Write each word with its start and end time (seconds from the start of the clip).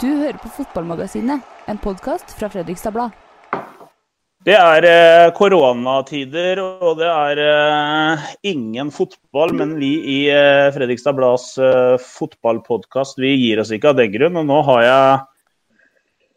Du 0.00 0.06
hører 0.08 0.38
på 0.40 0.48
Fotballmagasinet, 0.48 1.42
en 1.68 1.78
podkast 1.78 2.30
fra 2.38 2.48
Fredrikstad 2.48 2.94
Blad. 2.94 3.12
Det 4.48 4.54
er 4.56 4.86
eh, 4.88 5.26
koronatider, 5.36 6.62
og 6.64 6.96
det 7.02 7.10
er 7.10 7.40
eh, 7.44 8.30
ingen 8.48 8.88
fotball. 8.96 9.52
Men 9.58 9.74
vi 9.76 9.90
i 10.08 10.16
eh, 10.32 10.70
Fredrikstad 10.72 11.18
Blads 11.18 11.50
eh, 11.60 11.98
fotballpodkast 12.00 13.20
gir 13.20 13.60
oss 13.60 13.74
ikke 13.76 13.92
av 13.92 14.00
den 14.00 14.14
grunn. 14.14 14.40
Og 14.40 14.48
nå 14.48 14.62
har 14.70 14.86
jeg 14.86 15.20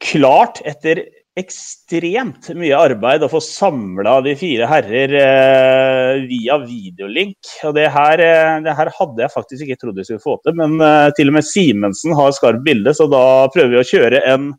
klart, 0.09 0.59
etter 0.67 1.05
ekstremt 1.39 2.51
mye 2.57 2.77
arbeid, 2.77 3.23
å 3.25 3.31
få 3.31 3.39
samla 3.41 4.19
de 4.25 4.35
fire 4.37 4.67
herrer 4.69 5.15
eh, 5.17 6.25
via 6.29 6.59
videolink. 6.61 7.39
Og 7.65 7.73
det 7.77 7.87
her, 7.93 8.21
eh, 8.21 8.59
det 8.65 8.75
her, 8.77 8.91
hadde 8.99 9.25
jeg 9.25 9.33
faktisk 9.33 9.65
ikke 9.65 9.79
trodd 9.81 9.97
vi 9.97 10.05
skulle 10.07 10.23
få 10.23 10.37
til, 10.43 10.57
men 10.59 10.77
eh, 10.77 11.09
til 11.17 11.31
og 11.31 11.39
med 11.39 11.47
Simensen 11.47 12.13
har 12.17 12.35
skarpt 12.37 12.61
bilde, 12.65 12.93
så 12.93 13.09
da 13.09 13.23
prøver 13.53 13.73
vi 13.73 13.81
å 13.81 13.89
kjøre 13.95 14.21
en 14.33 14.53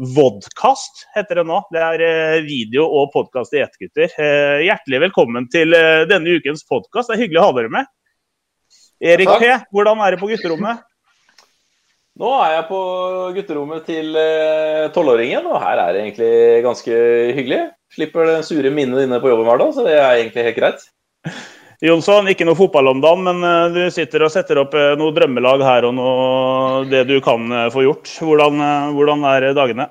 Vodkast 0.00 1.02
heter 1.12 1.42
det 1.42 1.42
nå. 1.44 1.58
Det 1.68 1.80
er 1.84 2.02
eh, 2.06 2.42
video 2.46 2.86
og 2.88 3.10
podkast 3.12 3.52
i 3.52 3.60
ett, 3.60 3.74
gutter. 3.76 4.08
Eh, 4.16 4.62
hjertelig 4.64 5.02
velkommen 5.02 5.44
til 5.52 5.76
eh, 5.76 6.06
denne 6.08 6.38
ukens 6.40 6.64
podkast. 6.64 7.10
Det 7.10 7.18
er 7.18 7.20
hyggelig 7.26 7.42
å 7.42 7.48
ha 7.50 7.56
dere 7.58 7.72
med. 7.74 7.90
Erik 9.12 9.28
P, 9.28 9.50
hvordan 9.74 10.00
er 10.00 10.16
det 10.16 10.20
på 10.22 10.30
gutterommet? 10.30 10.80
Nå 12.20 12.30
er 12.44 12.50
jeg 12.52 12.64
på 12.68 12.78
gutterommet 13.32 13.86
til 13.88 14.16
eh, 14.20 14.90
tolvåringen, 14.92 15.46
og 15.48 15.62
her 15.62 15.78
er 15.80 15.94
det 15.94 16.02
egentlig 16.02 16.32
ganske 16.66 16.98
hyggelig. 17.38 17.60
Slipper 17.96 18.28
det 18.28 18.42
sure 18.44 18.72
minnet 18.74 19.06
inne 19.06 19.20
på 19.22 19.30
jobben 19.30 19.48
hver 19.48 19.62
dag, 19.62 19.72
så 19.72 19.86
det 19.86 19.94
er 19.96 20.18
egentlig 20.18 20.44
helt 20.50 20.58
greit. 20.58 20.84
Jonsson, 21.80 22.28
ikke 22.28 22.44
noe 22.44 22.58
fotball 22.58 22.92
om 22.92 23.00
dagen, 23.00 23.24
men 23.24 23.40
eh, 23.48 23.72
du 23.72 23.80
sitter 23.94 24.26
og 24.26 24.34
setter 24.36 24.60
opp 24.60 24.76
eh, 24.76 24.92
noe 25.00 25.16
drømmelag 25.16 25.64
her 25.64 25.88
og 25.88 25.96
noe 25.96 26.84
det 26.92 27.06
du 27.08 27.16
kan 27.24 27.48
få 27.72 27.88
gjort. 27.88 28.12
Hvordan, 28.20 28.66
hvordan 28.98 29.26
er 29.32 29.50
dagene? 29.56 29.88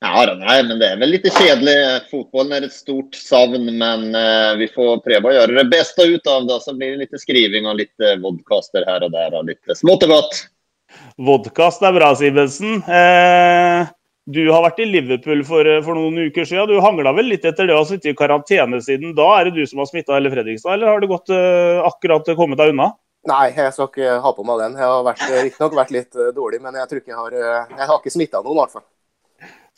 Ja, 0.00 0.24
nei, 0.40 0.58
men 0.64 0.80
det 0.80 0.94
er 0.94 1.00
vel 1.04 1.16
litt 1.18 1.28
kjedelig. 1.28 1.78
Fotballen 2.08 2.56
er 2.56 2.64
et 2.70 2.72
stort 2.72 3.18
savn, 3.18 3.66
men 3.66 4.14
vi 4.56 4.68
får 4.72 5.02
prøve 5.04 5.26
å 5.26 5.34
gjøre 5.34 5.56
det 5.58 5.72
beste 5.72 6.06
ut 6.06 6.30
av 6.30 6.46
det. 6.48 6.62
Så 6.62 6.72
blir 6.78 6.94
det 6.94 7.08
litt 7.08 7.18
skriving 7.18 7.66
og 7.66 7.82
litt 7.82 8.06
vodkaster 8.22 8.86
her 8.86 9.02
og 9.02 9.10
der 9.12 9.34
og 9.34 9.50
litt 9.50 9.74
smått 9.76 10.06
og 10.06 10.14
godt. 10.14 10.46
Vodkast 11.18 11.82
er 11.84 11.94
bra, 11.96 12.12
Simensen. 12.18 12.78
Eh, 12.88 13.88
du 14.28 14.40
har 14.52 14.62
vært 14.66 14.80
i 14.84 14.86
Liverpool 14.88 15.42
for, 15.48 15.66
eh, 15.66 15.80
for 15.84 15.96
noen 15.98 16.18
uker 16.28 16.44
siden. 16.48 16.68
Du 16.68 16.80
hangla 16.84 17.12
vel 17.16 17.28
litt 17.32 17.44
etter 17.48 17.66
det 17.68 17.74
å 17.76 17.82
ha 17.82 17.88
sittet 17.88 18.12
i 18.12 18.16
karantene 18.18 18.80
siden 18.84 19.14
da. 19.16 19.26
Er 19.40 19.48
det 19.48 19.54
du 19.56 19.66
som 19.66 19.78
har 19.82 19.86
smitta 19.90 20.14
hele 20.16 20.30
Fredrikstad, 20.32 20.74
eller 20.76 20.86
har 20.92 21.00
du 21.00 21.08
gått 21.10 21.30
eh, 21.30 21.82
akkurat 21.88 22.24
kommet 22.36 22.58
deg 22.60 22.74
unna? 22.74 22.92
Nei, 23.28 23.50
jeg 23.52 23.72
skal 23.74 23.88
ikke 23.90 24.20
ha 24.24 24.32
på 24.32 24.44
meg 24.46 24.58
den. 24.62 24.76
Jeg 24.78 24.86
har 24.88 25.04
vært- 25.04 25.28
riktignok 25.42 25.74
vært 25.76 25.90
litt 25.90 26.16
eh, 26.16 26.32
dårlig, 26.32 26.60
men 26.62 26.74
jeg 26.74 26.88
tror 26.88 27.00
ikke 27.02 27.12
jeg 27.12 27.20
har 27.22 27.32
eh, 27.34 27.76
Jeg 27.76 27.86
har 27.88 27.98
ikke 27.98 28.14
smitta 28.14 28.42
noen, 28.44 28.56
i 28.56 28.60
hvert 28.62 28.76
fall. 28.78 28.86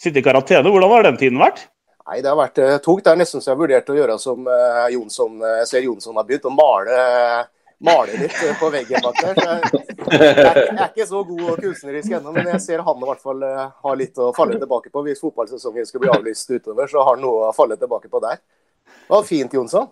Sitte 0.00 0.18
i 0.18 0.22
karantene, 0.24 0.70
hvordan 0.70 0.90
har 0.94 1.02
den 1.08 1.16
tiden 1.16 1.38
vært? 1.40 1.66
Nei, 2.08 2.20
det 2.20 2.30
har 2.30 2.36
vært 2.38 2.58
eh, 2.58 2.78
tungt. 2.78 3.04
Det 3.04 3.12
er 3.12 3.16
nesten 3.20 3.40
så 3.42 3.50
jeg 3.50 3.56
har 3.56 3.62
vurdert 3.62 3.90
å 3.92 3.96
gjøre 3.98 4.18
som 4.18 4.46
eh, 4.46 4.86
Jonsson, 4.96 5.40
eh, 5.42 5.58
jeg 5.62 5.66
ser 5.70 5.84
Jonsson 5.86 6.16
har 6.16 6.24
begynt, 6.26 6.46
å 6.48 6.54
male, 6.54 7.46
male 7.80 8.16
litt 8.20 8.34
eh, 8.44 8.56
på 8.60 8.68
veggen 8.74 9.00
bak 9.04 9.20
der. 9.22 9.38
Så 9.40 9.46
jeg, 9.48 9.60
jeg, 9.70 10.34
er, 10.36 10.48
ikke- 10.50 10.64
jeg 10.64 10.80
er 10.84 10.90
ikke 10.90 11.06
så 11.08 11.22
god 11.30 11.44
og 11.52 11.62
kunstnerisk 11.64 12.16
ennå, 12.18 12.32
men 12.36 12.50
jeg 12.52 12.60
ser 12.64 12.82
han 12.86 13.00
i 13.04 13.08
hvert 13.08 13.22
fall 13.24 13.42
eh, 13.46 13.62
har 13.86 13.96
litt 14.00 14.20
å 14.20 14.30
falle 14.36 14.58
tilbake 14.60 14.92
på. 14.92 15.04
Hvis 15.06 15.22
fotballsesongen 15.24 15.88
skal 15.88 16.02
bli 16.04 16.12
avlyst 16.12 16.52
utover, 16.52 16.90
så 16.92 17.04
har 17.06 17.16
han 17.16 17.24
noe 17.24 17.48
å 17.48 17.54
falle 17.56 17.78
tilbake 17.80 18.10
på 18.12 18.20
der. 18.26 18.42
Det 18.90 19.14
var 19.14 19.24
fint, 19.28 19.54
Jonsson. 19.56 19.88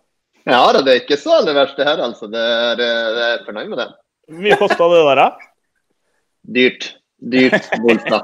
Ja, 0.48 0.60
det 0.72 0.84
er 0.92 1.00
ikke 1.02 1.18
så 1.20 1.34
aller 1.40 1.56
verst 1.56 1.76
det 1.80 1.84
her, 1.88 2.00
altså. 2.04 2.28
Det 2.32 2.40
er, 2.40 2.80
eh, 2.84 3.08
det 3.18 3.24
er 3.32 3.46
fornøyd 3.48 3.72
med 3.72 3.80
det. 3.82 3.88
Hvor 4.28 4.44
mye 4.44 4.58
kosta 4.60 4.88
det 4.92 5.00
der, 5.08 5.22
da? 5.22 5.28
Dyrt. 6.58 6.90
Dyrt. 7.18 7.72
Volta. 7.82 8.20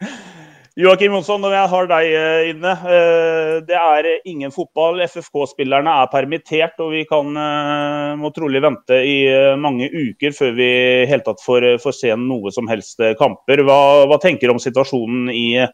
Joakim 0.78 1.16
Jonsson, 1.16 1.40
når 1.42 1.54
jeg 1.56 1.68
har 1.72 1.88
deg 1.90 2.12
eh, 2.14 2.48
inne. 2.52 2.72
eh, 2.86 3.54
Det 3.66 3.74
er 3.74 4.08
ingen 4.30 4.52
fotball. 4.54 5.00
FFK-spillerne 5.02 5.96
er 6.02 6.12
permittert, 6.12 6.78
og 6.78 6.92
vi 6.94 7.02
kan, 7.10 7.26
eh, 7.34 8.12
må 8.20 8.30
trolig 8.34 8.62
vente 8.62 9.00
i 9.02 9.16
mange 9.58 9.90
uker 9.90 10.30
før 10.36 10.54
vi 10.54 10.70
helt 11.10 11.26
tatt 11.26 11.42
får, 11.42 11.66
får 11.82 11.96
se 11.98 12.14
noe 12.14 12.54
som 12.54 12.70
helst 12.70 13.02
kamper. 13.18 13.64
Hva, 13.66 13.80
hva 14.06 14.20
tenker 14.22 14.46
du 14.46 14.54
om 14.54 14.62
situasjonen 14.62 15.28
i 15.34 15.66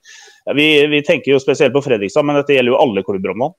vi, 0.57 0.67
vi 0.89 1.03
tenker 1.05 1.35
jo 1.35 1.43
spesielt 1.43 1.75
på 1.75 1.83
Fredrikstad, 1.85 2.25
men 2.25 2.39
dette 2.39 2.55
gjelder 2.55 2.73
jo 2.73 2.81
alle 2.81 3.05
klubber 3.05 3.35
om 3.35 3.45
dagen. 3.45 3.57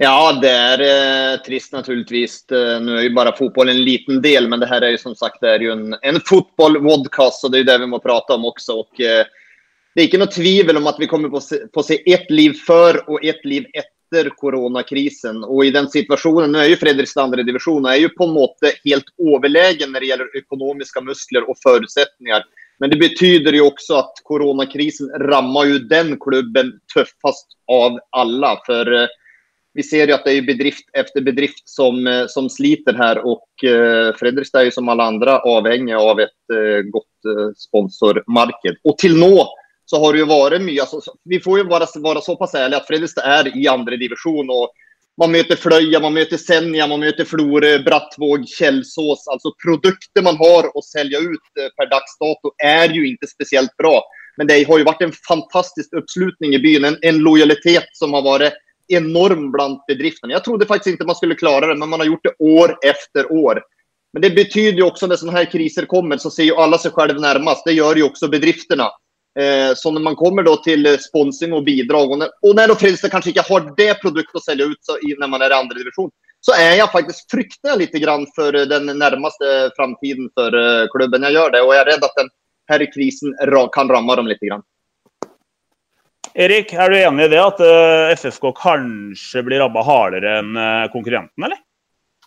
Ja, 0.00 0.16
det 0.32 0.50
er 0.50 0.82
eh, 0.86 1.36
trist 1.44 1.76
naturligvis. 1.76 2.40
Nå 2.48 2.96
er 2.96 3.04
jo 3.04 3.14
bare 3.14 3.34
fotball 3.36 3.70
en 3.70 3.84
liten 3.84 4.22
del, 4.24 4.48
men 4.48 4.64
det 4.64 4.70
her 4.72 4.82
er 4.82 4.96
jo 4.96 5.04
som 5.04 5.14
sagt 5.18 5.44
det 5.44 5.52
er 5.52 5.68
jo 5.68 5.76
en, 5.76 5.92
en 6.00 6.18
fotboll-vodcast, 6.24 7.44
så 7.44 7.52
det 7.52 7.60
er 7.60 7.66
jo 7.66 7.70
det 7.74 7.78
vi 7.84 7.92
må 7.92 8.00
prate 8.02 8.34
om 8.34 8.48
også. 8.48 8.80
og 8.80 9.04
eh, 9.04 9.28
det 9.94 10.02
er 10.02 10.08
ikke 10.08 10.22
noe 10.22 10.32
tvivel 10.32 10.80
om 10.80 10.88
at 10.88 11.00
vi 11.00 11.08
kommer 11.10 11.32
til 11.32 11.44
se, 11.44 11.58
få 11.74 11.84
se 11.84 11.98
ett 12.08 12.30
liv 12.32 12.56
før 12.66 13.02
og 13.06 13.24
ett 13.24 13.44
liv 13.44 13.66
etter 13.76 14.30
coronakrisen. 14.40 15.42
Og 15.44 15.66
i 15.66 15.74
den 15.74 15.88
situasjonen, 15.92 16.52
Nå 16.52 16.62
er 16.62 16.72
jo 16.72 16.80
Fredrikstad 16.80 17.28
andredivisjon 17.28 17.84
og 17.84 17.92
er 17.92 18.02
jo 18.04 18.14
på 18.16 18.28
en 18.28 18.34
måte 18.36 18.72
helt 18.84 19.12
overlegen 19.20 19.92
når 19.92 20.04
det 20.04 20.10
gjelder 20.12 20.42
økonomiske 20.42 21.04
muskler 21.04 21.48
og 21.48 21.60
forutsetninger. 21.64 22.44
Men 22.82 22.90
det 22.90 22.98
betyder 22.98 23.54
jo 23.54 23.68
også 23.70 24.00
at 24.00 24.22
coronakrisen 24.26 25.10
rammer 25.28 25.68
jo 25.70 25.82
den 25.86 26.16
klubben 26.18 26.72
tøffest 26.90 27.52
av 27.70 28.00
alle. 28.10 28.56
För 28.66 28.92
eh, 28.92 29.08
vi 29.74 29.82
ser 29.82 30.10
jo 30.10 30.16
at 30.16 30.24
det 30.26 30.34
er 30.34 30.48
bedrift 30.48 30.88
efter 30.98 31.22
bedrift 31.22 31.62
som, 31.68 32.06
eh, 32.06 32.26
som 32.26 32.48
sliter 32.50 32.98
her. 32.98 33.20
Og 33.22 33.44
eh, 33.62 34.10
Fredrikstad 34.18 34.64
er 34.64 34.70
jo 34.70 34.76
som 34.80 34.90
alle 34.90 35.06
andre 35.14 35.38
avhengig 35.46 35.94
av 35.94 36.24
et 36.24 36.56
godt 36.90 37.30
sponsormarked. 37.60 38.80
Og 38.82 38.98
til 38.98 39.14
nå 39.14 39.30
så 39.84 40.00
har 40.00 40.12
det 40.12 40.18
ju 40.18 40.24
varit 40.24 40.62
mycket, 40.62 40.94
alltså, 40.94 41.14
vi 41.24 41.40
får 41.40 41.58
ju 41.58 41.64
være 41.64 41.86
vara 41.94 42.20
så 42.20 42.36
pass 42.36 42.54
ärliga 42.54 42.80
att 42.80 42.86
Fredrikstad 42.86 43.22
är 43.22 43.62
i 43.62 43.68
andra 43.68 43.96
division 43.96 44.50
och 44.50 44.72
man 45.20 45.32
möter 45.32 45.56
Flöja, 45.56 46.00
man 46.00 46.14
möter 46.14 46.36
Senja, 46.36 46.86
man 46.86 47.00
möter 47.00 47.24
Flore, 47.24 47.78
Brattvåg, 47.78 48.48
Källsås. 48.48 49.28
Alltså 49.28 49.52
produkter 49.66 50.22
man 50.22 50.36
har 50.36 50.78
att 50.78 50.84
sälja 50.84 51.18
ut 51.18 51.48
eh, 51.60 51.68
per 51.76 51.90
dags 51.90 52.18
dato 52.18 52.52
är 52.64 52.88
ju 52.88 53.08
inte 53.08 53.26
speciellt 53.26 53.76
bra. 53.76 54.04
Men 54.36 54.46
det 54.46 54.68
har 54.68 54.78
ju 54.78 54.84
varit 54.84 55.02
en 55.02 55.12
fantastisk 55.28 55.92
uppslutning 55.92 56.54
i 56.54 56.58
byn, 56.58 56.84
en, 56.84 56.98
en 57.02 57.18
lojalitet 57.18 57.88
som 57.92 58.12
har 58.12 58.22
varit 58.22 58.52
enorm 58.88 59.52
bland 59.52 59.78
bedrifterna. 59.86 60.32
Jag 60.32 60.44
trodde 60.44 60.66
faktiskt 60.66 60.92
inte 60.92 61.06
man 61.06 61.16
skulle 61.16 61.34
klara 61.34 61.66
det, 61.66 61.76
men 61.76 61.88
man 61.88 62.00
har 62.00 62.06
gjort 62.06 62.24
det 62.24 62.44
år 62.44 62.78
efter 62.82 63.32
år. 63.32 63.62
Men 64.12 64.22
det 64.22 64.30
betyder 64.30 64.78
ju 64.78 64.82
också 64.82 65.06
när 65.06 65.16
sådana 65.16 65.38
här 65.38 65.44
kriser 65.44 65.86
kommer 65.86 66.16
så 66.16 66.30
ser 66.30 66.42
ju 66.42 66.54
alla 66.54 66.78
sig 66.78 66.90
selv 66.90 67.20
närmast. 67.20 67.64
Det 67.64 67.72
gör 67.72 67.96
ju 67.96 68.02
också 68.02 68.28
bedrifterna. 68.28 68.90
Eh, 69.40 69.74
så 69.74 69.90
när 69.90 70.00
man 70.00 70.16
kommer 70.16 70.42
då 70.42 70.56
till 70.56 70.86
eh, 70.86 70.96
sponsring 70.96 71.52
och 71.52 71.64
bidrag 71.64 72.10
och 72.10 72.18
när, 72.18 72.28
och 72.42 72.56
när 72.56 72.74
Fredrikstad 72.74 73.08
kanske 73.08 73.30
inte 73.30 73.44
har 73.48 73.74
det 73.76 74.00
produkt 74.00 74.36
att 74.36 74.44
sälja 74.44 74.64
ut 74.64 74.78
så 74.80 74.92
när 75.18 75.26
man 75.26 75.42
är 75.42 75.50
i 75.50 75.54
andra 75.54 75.74
division 75.74 76.10
så 76.40 76.52
är 76.52 76.76
jag 76.76 76.92
faktiskt 76.92 77.30
fryktar 77.30 77.68
jag 77.68 77.78
lite 77.78 77.98
grann 77.98 78.26
för 78.34 78.54
eh, 78.54 78.62
den 78.62 78.86
närmaste 78.86 79.70
framtiden 79.76 80.24
eh, 80.38 80.86
klubben. 80.96 81.22
Jag 81.22 81.32
gör 81.32 81.50
det 81.50 81.60
och 81.60 81.74
jag 81.74 81.80
är 81.80 81.84
rädd 81.84 82.04
att 82.04 82.16
den 82.16 82.28
här 82.68 82.92
krisen 82.94 83.34
kan 83.72 83.88
ramma 83.88 84.16
dem 84.16 84.26
lite 84.26 84.46
grann. 84.46 84.62
Erik, 86.34 86.72
er 86.72 86.90
du 86.90 87.02
enig 87.02 87.24
i 87.24 87.28
det 87.28 87.44
at 87.44 87.60
FFK 88.18 88.52
kanskje 88.52 89.42
blir 89.42 89.58
ramma 89.58 89.82
hardere 89.82 90.38
enn 90.38 90.56
konkurrenten, 90.92 91.44
eller? 91.44 91.58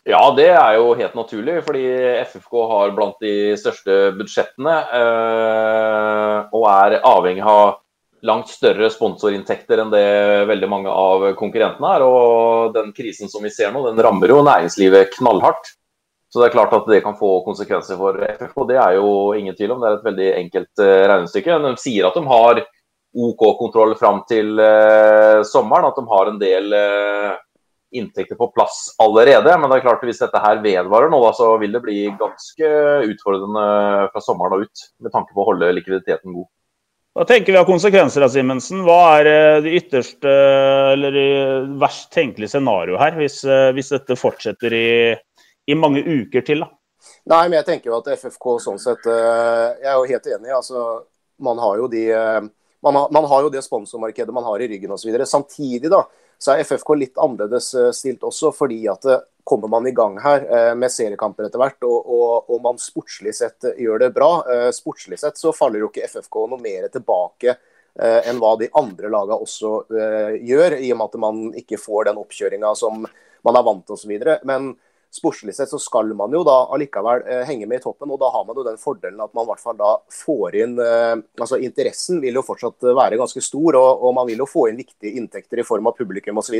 Ja, 0.05 0.21
det 0.37 0.51
er 0.53 0.75
jo 0.77 0.91
helt 0.93 1.15
naturlig, 1.17 1.63
fordi 1.65 1.81
FFK 2.29 2.59
har 2.69 2.91
blant 2.93 3.15
de 3.23 3.55
største 3.57 4.11
budsjettene 4.13 4.75
eh, 4.99 6.35
og 6.53 6.65
er 6.69 6.99
avhengig 7.01 7.41
av 7.41 7.79
langt 8.25 8.51
større 8.53 8.91
sponsorinntekter 8.93 9.81
enn 9.81 9.93
det 9.93 10.05
veldig 10.49 10.69
mange 10.69 10.93
av 10.93 11.25
konkurrentene 11.39 11.95
er. 11.97 12.05
Og 12.05 12.75
den 12.77 12.91
krisen 12.93 13.31
som 13.33 13.41
vi 13.45 13.49
ser 13.53 13.73
nå, 13.73 13.81
den 13.87 14.03
rammer 14.05 14.29
jo 14.29 14.43
næringslivet 14.45 15.15
knallhardt. 15.17 15.73
Så 16.29 16.41
det 16.41 16.51
er 16.51 16.53
klart 16.53 16.77
at 16.77 16.85
det 16.91 17.01
kan 17.01 17.17
få 17.17 17.39
konsekvenser 17.45 17.97
for 17.97 18.21
FFK. 18.21 18.61
Det 18.69 18.77
er 18.81 18.99
jo 18.99 19.09
ingen 19.33 19.57
tvil 19.57 19.73
om. 19.73 19.81
Det 19.81 19.89
er 19.89 19.97
et 19.97 20.07
veldig 20.11 20.29
enkelt 20.43 20.85
eh, 20.85 21.01
regnestykke. 21.09 21.57
De 21.65 21.73
sier 21.81 22.05
at 22.05 22.19
de 22.19 22.25
har 22.29 22.61
OK 23.25 23.43
kontroll 23.57 23.97
fram 23.97 24.21
til 24.29 24.53
eh, 24.61 25.41
sommeren, 25.49 25.89
at 25.89 25.97
de 25.97 26.05
har 26.13 26.29
en 26.29 26.39
del 26.45 26.77
inntekter 27.99 28.37
på 28.39 28.49
plass 28.55 28.95
allerede. 29.01 29.53
Men 29.59 29.69
det 29.69 29.79
er 29.79 29.85
klart 29.85 30.03
at 30.03 30.09
hvis 30.09 30.21
dette 30.23 30.41
her 30.43 30.61
vedvarer 30.63 31.11
nå, 31.11 31.21
da, 31.23 31.31
så 31.37 31.53
vil 31.61 31.75
det 31.75 31.83
bli 31.85 32.01
ganske 32.19 32.71
utfordrende 33.11 33.65
fra 34.11 34.23
sommeren 34.23 34.57
og 34.57 34.67
ut. 34.67 34.85
Med 35.03 35.15
tanke 35.15 35.35
på 35.35 35.43
å 35.43 35.49
holde 35.51 35.73
likviditeten 35.77 36.35
god. 36.35 36.49
Hva 37.15 37.23
tenker 37.23 37.55
vi 37.55 37.59
av 37.61 37.67
konsekvenser 37.67 38.25
Simensen? 38.27 38.81
Hva 38.83 38.97
er 39.21 39.27
eh, 39.31 39.59
det 39.63 39.75
ytterste 39.77 40.31
eller 40.95 41.13
verst 41.79 42.09
tenkelige 42.11 42.51
scenarioet 42.51 42.99
her, 42.99 43.15
hvis, 43.21 43.37
eh, 43.47 43.69
hvis 43.77 43.93
dette 43.93 44.17
fortsetter 44.19 44.75
i, 44.75 44.89
i, 45.71 45.77
mange 45.79 46.03
uker 46.03 46.43
til? 46.43 46.65
da? 46.65 46.73
Nei, 47.31 47.45
men 47.47 47.61
jeg 47.61 47.69
tenker 47.69 47.93
jo 47.93 48.01
at 48.01 48.11
FFK 48.19 48.49
sånn 48.65 48.81
sett 48.81 49.07
eh, 49.07 49.79
Jeg 49.79 49.87
er 49.93 49.95
jo 49.95 50.09
helt 50.11 50.27
enig. 50.35 50.51
altså 50.57 50.83
Man 51.39 51.63
har 51.63 51.79
jo 51.79 51.87
de 51.91 52.03
man 52.85 52.99
har, 52.99 53.07
man 53.15 53.25
har 53.25 53.47
jo 53.47 53.49
det 53.49 53.63
sponsormarkedet 53.65 54.33
man 54.35 54.45
har 54.45 54.61
i 54.61 54.67
ryggen 54.69 54.91
osv. 54.93 55.15
Samtidig 55.25 55.89
da, 55.89 56.03
så 56.39 56.53
er 56.53 56.65
FFK 56.65 56.95
litt 56.99 57.21
annerledes 57.21 57.71
stilt 57.95 58.23
også, 58.27 58.51
fordi 58.55 58.83
at 58.91 59.07
kommer 59.45 59.67
man 59.67 59.87
i 59.87 59.91
gang 59.91 60.17
her 60.19 60.41
eh, 60.57 60.73
med 60.75 60.91
seriekamper 60.91 61.45
etter 61.45 61.61
hvert, 61.61 61.77
og, 61.85 62.09
og, 62.09 62.49
og, 62.49 62.57
man 62.65 62.79
sportslig 62.81 63.35
sett 63.37 63.67
gjør 63.77 64.01
det 64.01 64.09
bra, 64.15 64.29
eh, 64.49 64.69
sportslig 64.73 65.19
sett 65.21 65.37
så 65.37 65.53
faller 65.53 65.83
jo 65.83 65.91
ikke 65.91 66.07
FFK 66.09 66.39
noe 66.49 66.63
mer 66.63 66.87
tilbake 66.89 67.53
eh, 67.53 68.25
enn 68.25 68.41
hva 68.41 68.55
de 68.57 68.71
andre 68.81 69.11
lagene 69.13 69.37
også 69.45 69.75
gjør, 70.41 70.79
i 70.81 70.89
og 70.89 70.97
med 70.97 71.05
at 71.05 71.21
man 71.21 71.43
ikke 71.61 71.79
får 71.81 72.09
den 72.09 72.23
oppkjøringa 72.23 72.73
som 72.79 73.05
man 73.05 73.59
er 73.61 73.67
vant 73.69 73.85
til 73.85 73.99
osv. 73.99 74.15
Men 74.49 74.73
sportslig 75.15 75.55
sett 75.55 75.71
så 75.71 75.79
skal 75.81 76.11
man 76.17 76.33
jo 76.35 76.41
da 76.47 76.55
allikevel 76.75 77.23
eh, 77.23 77.43
henge 77.47 77.67
med 77.69 77.79
i 77.79 77.83
toppen. 77.83 78.11
Og 78.11 78.19
da 78.21 78.29
har 78.33 78.43
man 78.47 78.57
jo 78.59 78.65
den 78.67 78.79
fordelen 78.81 79.21
at 79.23 79.33
man 79.37 79.47
i 79.47 79.51
hvert 79.51 79.63
fall 79.63 79.77
da 79.79 79.91
får 80.11 80.57
inn 80.63 80.75
eh, 80.81 81.13
Altså 81.41 81.59
interessen 81.63 82.19
vil 82.23 82.35
jo 82.39 82.43
fortsatt 82.45 82.87
være 82.95 83.19
ganske 83.19 83.43
stor, 83.43 83.77
og, 83.79 84.03
og 84.07 84.15
man 84.17 84.27
vil 84.29 84.43
jo 84.43 84.49
få 84.49 84.67
inn 84.71 84.79
viktige 84.81 85.15
inntekter 85.19 85.61
i 85.61 85.67
form 85.67 85.87
av 85.91 85.97
publikum 85.97 86.41
osv. 86.41 86.57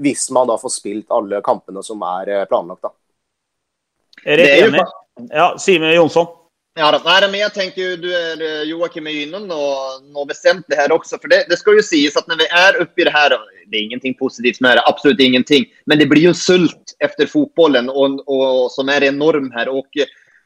Hvis 0.00 0.28
man 0.34 0.48
da 0.50 0.58
får 0.60 0.74
spilt 0.78 1.14
alle 1.14 1.42
kampene 1.44 1.84
som 1.84 2.02
er 2.06 2.34
eh, 2.34 2.48
planlagt, 2.50 2.88
da. 2.88 2.94
Erik 4.24 4.50
enig? 4.58 4.88
Ja, 5.30 5.52
Simen 5.58 5.94
Jonsson. 5.94 6.37
Ja, 6.78 6.92
nei, 6.94 7.16
men 7.26 7.40
jeg 7.40 7.54
tenker 7.56 7.82
jo, 7.82 7.94
du 8.04 8.08
er, 8.14 8.42
Joakim 8.68 9.08
er 9.10 9.24
innom 9.24 9.48
noe, 9.50 9.96
noe 10.14 10.28
vesentlig 10.28 10.78
her 10.78 10.92
også. 10.94 11.18
For 11.18 11.32
det, 11.32 11.40
det, 11.50 11.58
skal 11.58 11.74
jo 11.74 11.82
sies 11.82 12.14
at 12.18 12.28
når 12.30 12.38
vi 12.44 12.46
er 12.54 12.78
oppi 12.84 13.06
det 13.08 13.14
her 13.14 13.34
Det 13.68 13.74
er 13.74 13.82
ingenting 13.82 14.14
positivt 14.14 14.60
med 14.62 14.78
det, 14.78 14.84
absolutt 14.86 15.20
ingenting. 15.20 15.66
Men 15.90 15.98
det 15.98 16.06
blir 16.08 16.28
jo 16.28 16.36
sult 16.38 16.94
etter 17.02 17.26
fotballen, 17.26 17.90
og, 17.90 18.22
og, 18.30 18.70
som 18.70 18.88
er 18.94 19.08
enorm 19.08 19.50
her. 19.56 19.72
og 19.72 19.90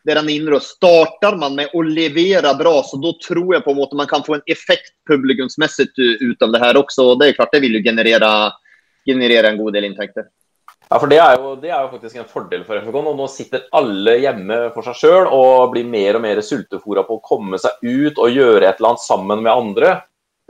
der 0.09 0.19
han 0.19 0.31
inne, 0.33 0.59
Starter 0.65 1.37
man 1.39 1.55
med 1.55 1.75
å 1.77 1.83
levere 1.85 2.55
bra, 2.59 2.75
så 2.83 2.97
da 2.99 3.13
tror 3.23 3.55
jeg 3.55 3.65
på 3.67 3.75
en 3.75 3.79
måte 3.79 3.99
man 3.99 4.09
kan 4.11 4.25
få 4.25 4.39
en 4.39 4.47
effekt 4.51 4.97
publikumsmessig 5.07 5.93
ut 5.99 6.43
av 6.43 6.57
det 6.57 6.63
her 6.65 6.81
også. 6.81 7.13
og 7.13 7.21
Det 7.21 7.29
er 7.29 7.37
klart 7.37 7.53
det 7.53 7.63
vil 7.63 7.77
jo 7.77 7.85
generere, 7.85 8.33
generere 9.07 9.53
en 9.53 9.61
god 9.61 9.77
del 9.77 9.91
inntekter. 9.91 10.33
Ja, 10.93 10.99
for 11.01 11.09
det 11.09 11.17
er, 11.25 11.39
jo, 11.41 11.55
det 11.57 11.71
er, 11.71 11.87
jo, 11.87 11.89
faktisk 11.89 12.19
en 12.21 12.29
fordel 12.29 12.67
for 12.69 12.77
FK. 12.77 12.97
Nå 13.17 13.27
sitter 13.33 13.63
alle 13.73 14.19
hjemme 14.21 14.57
for 14.75 14.85
seg 14.85 14.99
sjøl 15.01 15.29
og 15.33 15.71
blir 15.73 15.87
mer 15.89 16.19
og 16.19 16.25
mer 16.27 16.41
sultefòra 16.45 17.07
på 17.09 17.17
å 17.17 17.23
komme 17.25 17.57
seg 17.61 17.81
ut 17.81 18.21
og 18.21 18.35
gjøre 18.35 18.67
et 18.67 18.77
eller 18.77 18.91
annet 18.91 19.05
sammen 19.07 19.41
med 19.41 19.53
andre. 19.55 19.95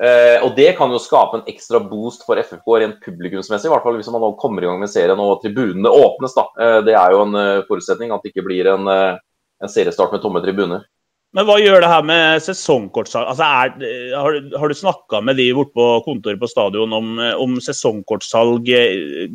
Eh, 0.03 0.43
og 0.43 0.57
Det 0.57 0.73
kan 0.75 0.91
jo 0.91 0.99
skape 0.99 1.39
en 1.39 1.47
ekstra 1.47 1.79
boost 1.87 2.25
for 2.27 2.41
FFK 2.43 2.73
rent 2.83 2.99
publikumsmessig. 3.05 3.69
I 3.69 3.75
hvert 3.77 3.87
fall 3.87 4.01
hvis 4.01 4.11
man 4.11 4.25
nå 4.25 4.33
kommer 4.41 4.65
i 4.65 4.71
gang 4.71 4.83
med 4.83 4.91
serien 4.91 5.23
og 5.23 5.45
tribunene 5.45 5.95
åpnes. 5.95 6.35
da. 6.35 6.49
Eh, 6.59 6.79
det 6.91 6.97
er 6.99 7.15
jo 7.15 7.23
en 7.23 7.39
uh, 7.39 7.63
forutsetning 7.69 8.11
at 8.11 8.27
det 8.27 8.33
ikke 8.33 8.49
blir 8.49 8.73
en, 8.73 8.91
uh, 8.91 9.21
en 9.63 9.71
seriestart 9.71 10.11
med 10.11 10.25
tomme 10.27 10.43
tribuner. 10.43 10.83
Men 11.33 11.47
hva 11.49 11.55
gjør 11.57 11.81
det 11.81 11.89
her 11.89 12.03
med 12.05 12.43
sesongkortsalg? 12.45 13.31
Altså 13.31 13.47
har, 13.49 14.35
har, 14.53 14.69
du 14.69 14.77
snakka 14.77 15.23
med 15.25 15.39
de 15.41 15.47
borte 15.57 15.73
på 15.79 15.87
kontoret 16.05 16.41
på 16.41 16.51
stadion 16.51 16.93
om, 16.93 17.15
om 17.41 17.57
sesongkortsalg? 17.65 18.69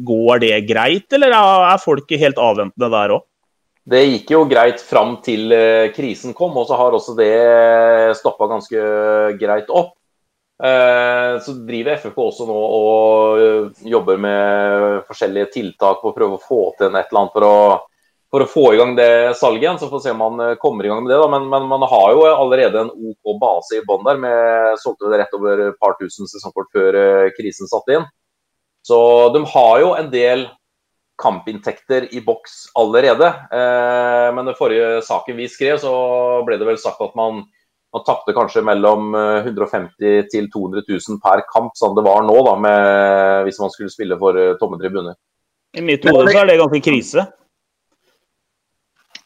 Går 0.06 0.44
det 0.46 0.54
greit, 0.70 1.08
eller 1.18 1.34
er 1.34 1.82
folk 1.82 2.14
helt 2.14 2.38
avventende 2.42 2.92
der 2.94 3.16
òg? 3.18 3.26
Det 3.88 4.04
gikk 4.04 4.34
jo 4.36 4.44
greit 4.52 4.82
fram 4.84 5.16
til 5.24 5.54
eh, 5.56 5.90
krisen 5.96 6.34
kom, 6.36 6.58
og 6.60 6.68
så 6.68 6.76
har 6.76 6.92
også 6.94 7.14
det 7.16 8.18
stoppa 8.20 8.50
ganske 8.52 8.82
greit 9.40 9.72
opp. 9.72 9.94
Eh, 10.60 11.38
så 11.46 11.54
driver 11.64 11.96
FFK 11.96 12.18
også 12.20 12.48
nå 12.50 12.58
og 12.58 13.40
eh, 13.40 13.86
jobber 13.88 14.20
med 14.20 15.06
forskjellige 15.08 15.54
tiltak 15.54 16.02
på 16.02 16.12
å 16.12 16.16
prøve 16.18 16.36
å 16.36 16.42
få 16.42 16.62
til 16.76 16.90
et 16.90 17.08
eller 17.08 17.22
annet 17.22 17.38
for 17.38 17.48
å 17.48 17.60
for 18.38 18.46
å 18.46 18.52
få 18.52 18.66
i 18.74 18.78
gang 18.78 18.94
det 18.98 19.38
salget 19.40 19.66
igjen. 19.66 19.80
Så 19.82 19.90
får 19.90 20.02
vi 20.02 20.06
se 20.06 20.14
om 20.14 20.22
man 20.22 20.44
eh, 20.44 20.58
kommer 20.62 20.86
i 20.86 20.92
gang 20.92 21.02
med 21.04 21.14
det. 21.14 21.20
da, 21.22 21.30
Men, 21.32 21.50
men 21.50 21.66
man 21.72 21.86
har 21.90 22.14
jo 22.14 22.28
allerede 22.30 22.84
en 22.84 22.94
OK 22.94 23.40
base 23.42 23.80
i 23.80 23.84
bånn 23.88 24.06
der. 24.06 24.22
med 24.22 24.78
Solgte 24.84 25.10
det 25.12 25.24
rett 25.24 25.36
over 25.38 25.66
et 25.70 25.82
par 25.82 25.98
tusen 26.02 26.30
sesongkort 26.30 26.70
før 26.76 27.00
eh, 27.02 27.34
krisen 27.38 27.70
satte 27.70 27.98
inn. 27.98 28.08
Så 28.86 29.00
de 29.34 29.44
har 29.52 29.82
jo 29.84 29.92
en 29.98 30.10
del 30.14 30.48
kampinntekter 31.18 32.06
i 32.14 32.22
boks 32.22 32.68
allerede. 32.78 33.32
Eh, 33.58 34.28
men 34.38 34.52
den 34.52 34.58
forrige 34.60 35.02
saken 35.08 35.40
vi 35.40 35.50
skrev, 35.50 35.80
så 35.82 35.94
ble 36.46 36.60
det 36.62 36.68
vel 36.70 36.78
sagt 36.80 37.02
at 37.02 37.18
man, 37.18 37.42
man 37.96 38.06
tapte 38.06 38.36
kanskje 38.38 38.62
mellom 38.68 39.18
150 39.18 40.30
til 40.30 40.52
200 40.54 40.86
000 40.86 41.18
per 41.24 41.42
kamp, 41.50 41.74
som 41.80 41.98
det 41.98 42.06
var 42.06 42.22
nå, 42.28 42.38
da, 42.46 42.54
med, 42.68 43.48
hvis 43.48 43.60
man 43.64 43.74
skulle 43.74 43.92
spille 43.92 44.20
for 44.22 44.38
tomme 44.62 44.78
tribuner. 44.78 45.18
I 45.76 45.84
mitt 45.84 46.06
hode 46.06 46.30
er 46.32 46.48
det 46.48 46.62
ganske 46.62 46.86
krise. 46.86 47.26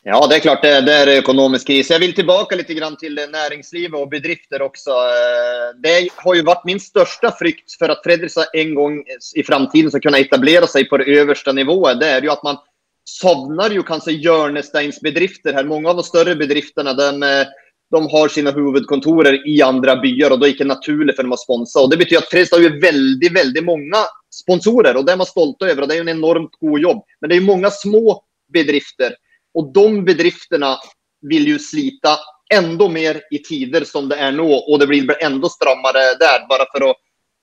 Ja, 0.03 0.17
det 0.27 0.39
er 0.39 0.41
klart 0.41 0.63
det, 0.65 0.71
det 0.87 0.93
er 0.97 1.09
økonomisk 1.19 1.67
kris. 1.69 1.91
Jeg 1.93 2.01
vil 2.01 2.13
tilbake 2.17 2.57
litt 2.57 2.71
grann 2.73 2.95
næringslivet 2.97 3.93
og 3.99 4.09
bedrifter 4.09 4.63
också. 4.65 4.89
Eh, 4.89 5.67
det 5.77 6.09
har 6.17 6.37
jo 6.39 6.45
vært 6.47 6.65
min 6.65 6.81
største 6.81 7.29
frykt 7.37 7.75
for 7.77 7.93
at 7.93 8.01
Fredrikstad 8.01 8.49
en 8.57 8.73
gang 8.79 8.95
i 9.05 9.45
framtiden 9.45 9.93
skal 9.93 10.01
kunne 10.01 10.23
etablere 10.25 10.65
seg 10.65 10.89
på 10.89 10.97
det 10.97 11.19
øverste 11.21 11.53
nivået. 11.53 12.01
Det 12.01 12.09
er 12.09 12.25
jo 12.25 12.33
at 12.33 12.41
man 12.41 12.57
savner 13.05 13.77
jo 13.77 13.85
kanskje 13.85 14.17
hjørnesteinsbedrifter 14.25 15.53
her. 15.53 15.69
Mange 15.69 15.93
av 15.93 16.01
de 16.01 16.09
större 16.09 16.33
bedriftene 16.33 16.97
de, 16.97 17.13
eh, 17.21 17.45
de 17.93 18.05
har 18.09 18.33
sine 18.33 18.57
huvudkontorer 18.57 19.43
i 19.45 19.61
andre 19.61 19.99
byer, 20.01 20.31
og 20.31 20.39
då 20.39 20.45
er 20.45 20.49
det 20.49 20.57
inte 20.57 20.73
naturligt 20.73 21.15
för 21.15 21.23
dem 21.23 21.37
å 21.37 21.37
sponse. 21.37 21.77
Og 21.77 21.91
det 21.91 22.01
betyr 22.01 22.25
at 22.25 22.29
Fredrikstad 22.29 22.57
har 22.57 22.71
jo 22.71 22.81
veldig, 22.81 23.35
veldig 23.37 23.69
mange 23.69 24.07
sponsorer 24.33 24.97
og 24.97 25.05
det 25.05 25.13
er 25.13 25.21
man 25.21 25.29
stolte 25.29 25.69
over. 25.69 25.83
og 25.83 25.89
det 25.89 25.93
er 25.93 26.01
jo 26.01 26.09
en 26.09 26.17
enormt 26.17 26.57
god 26.57 26.79
jobb. 26.79 27.03
Men 27.21 27.29
det 27.29 27.35
er 27.37 27.41
jo 27.41 27.53
mange 27.53 27.69
små 27.69 28.21
bedrifter 28.49 29.13
och 29.53 29.73
de 29.73 30.05
bedrifterna 30.05 30.77
vill 31.21 31.47
ju 31.47 31.59
slita 31.59 32.17
enda 32.53 32.87
mer 32.87 33.21
i 33.31 33.39
tider 33.39 33.83
som 33.83 34.09
det 34.09 34.17
er 34.19 34.33
nå, 34.35 34.47
og 34.47 34.79
det 34.79 34.87
blir 34.89 35.23
enda 35.23 35.49
strammere 35.49 36.15
der. 36.19 36.43
Bare 36.49 36.67
for 36.73 36.89
å 36.89 36.91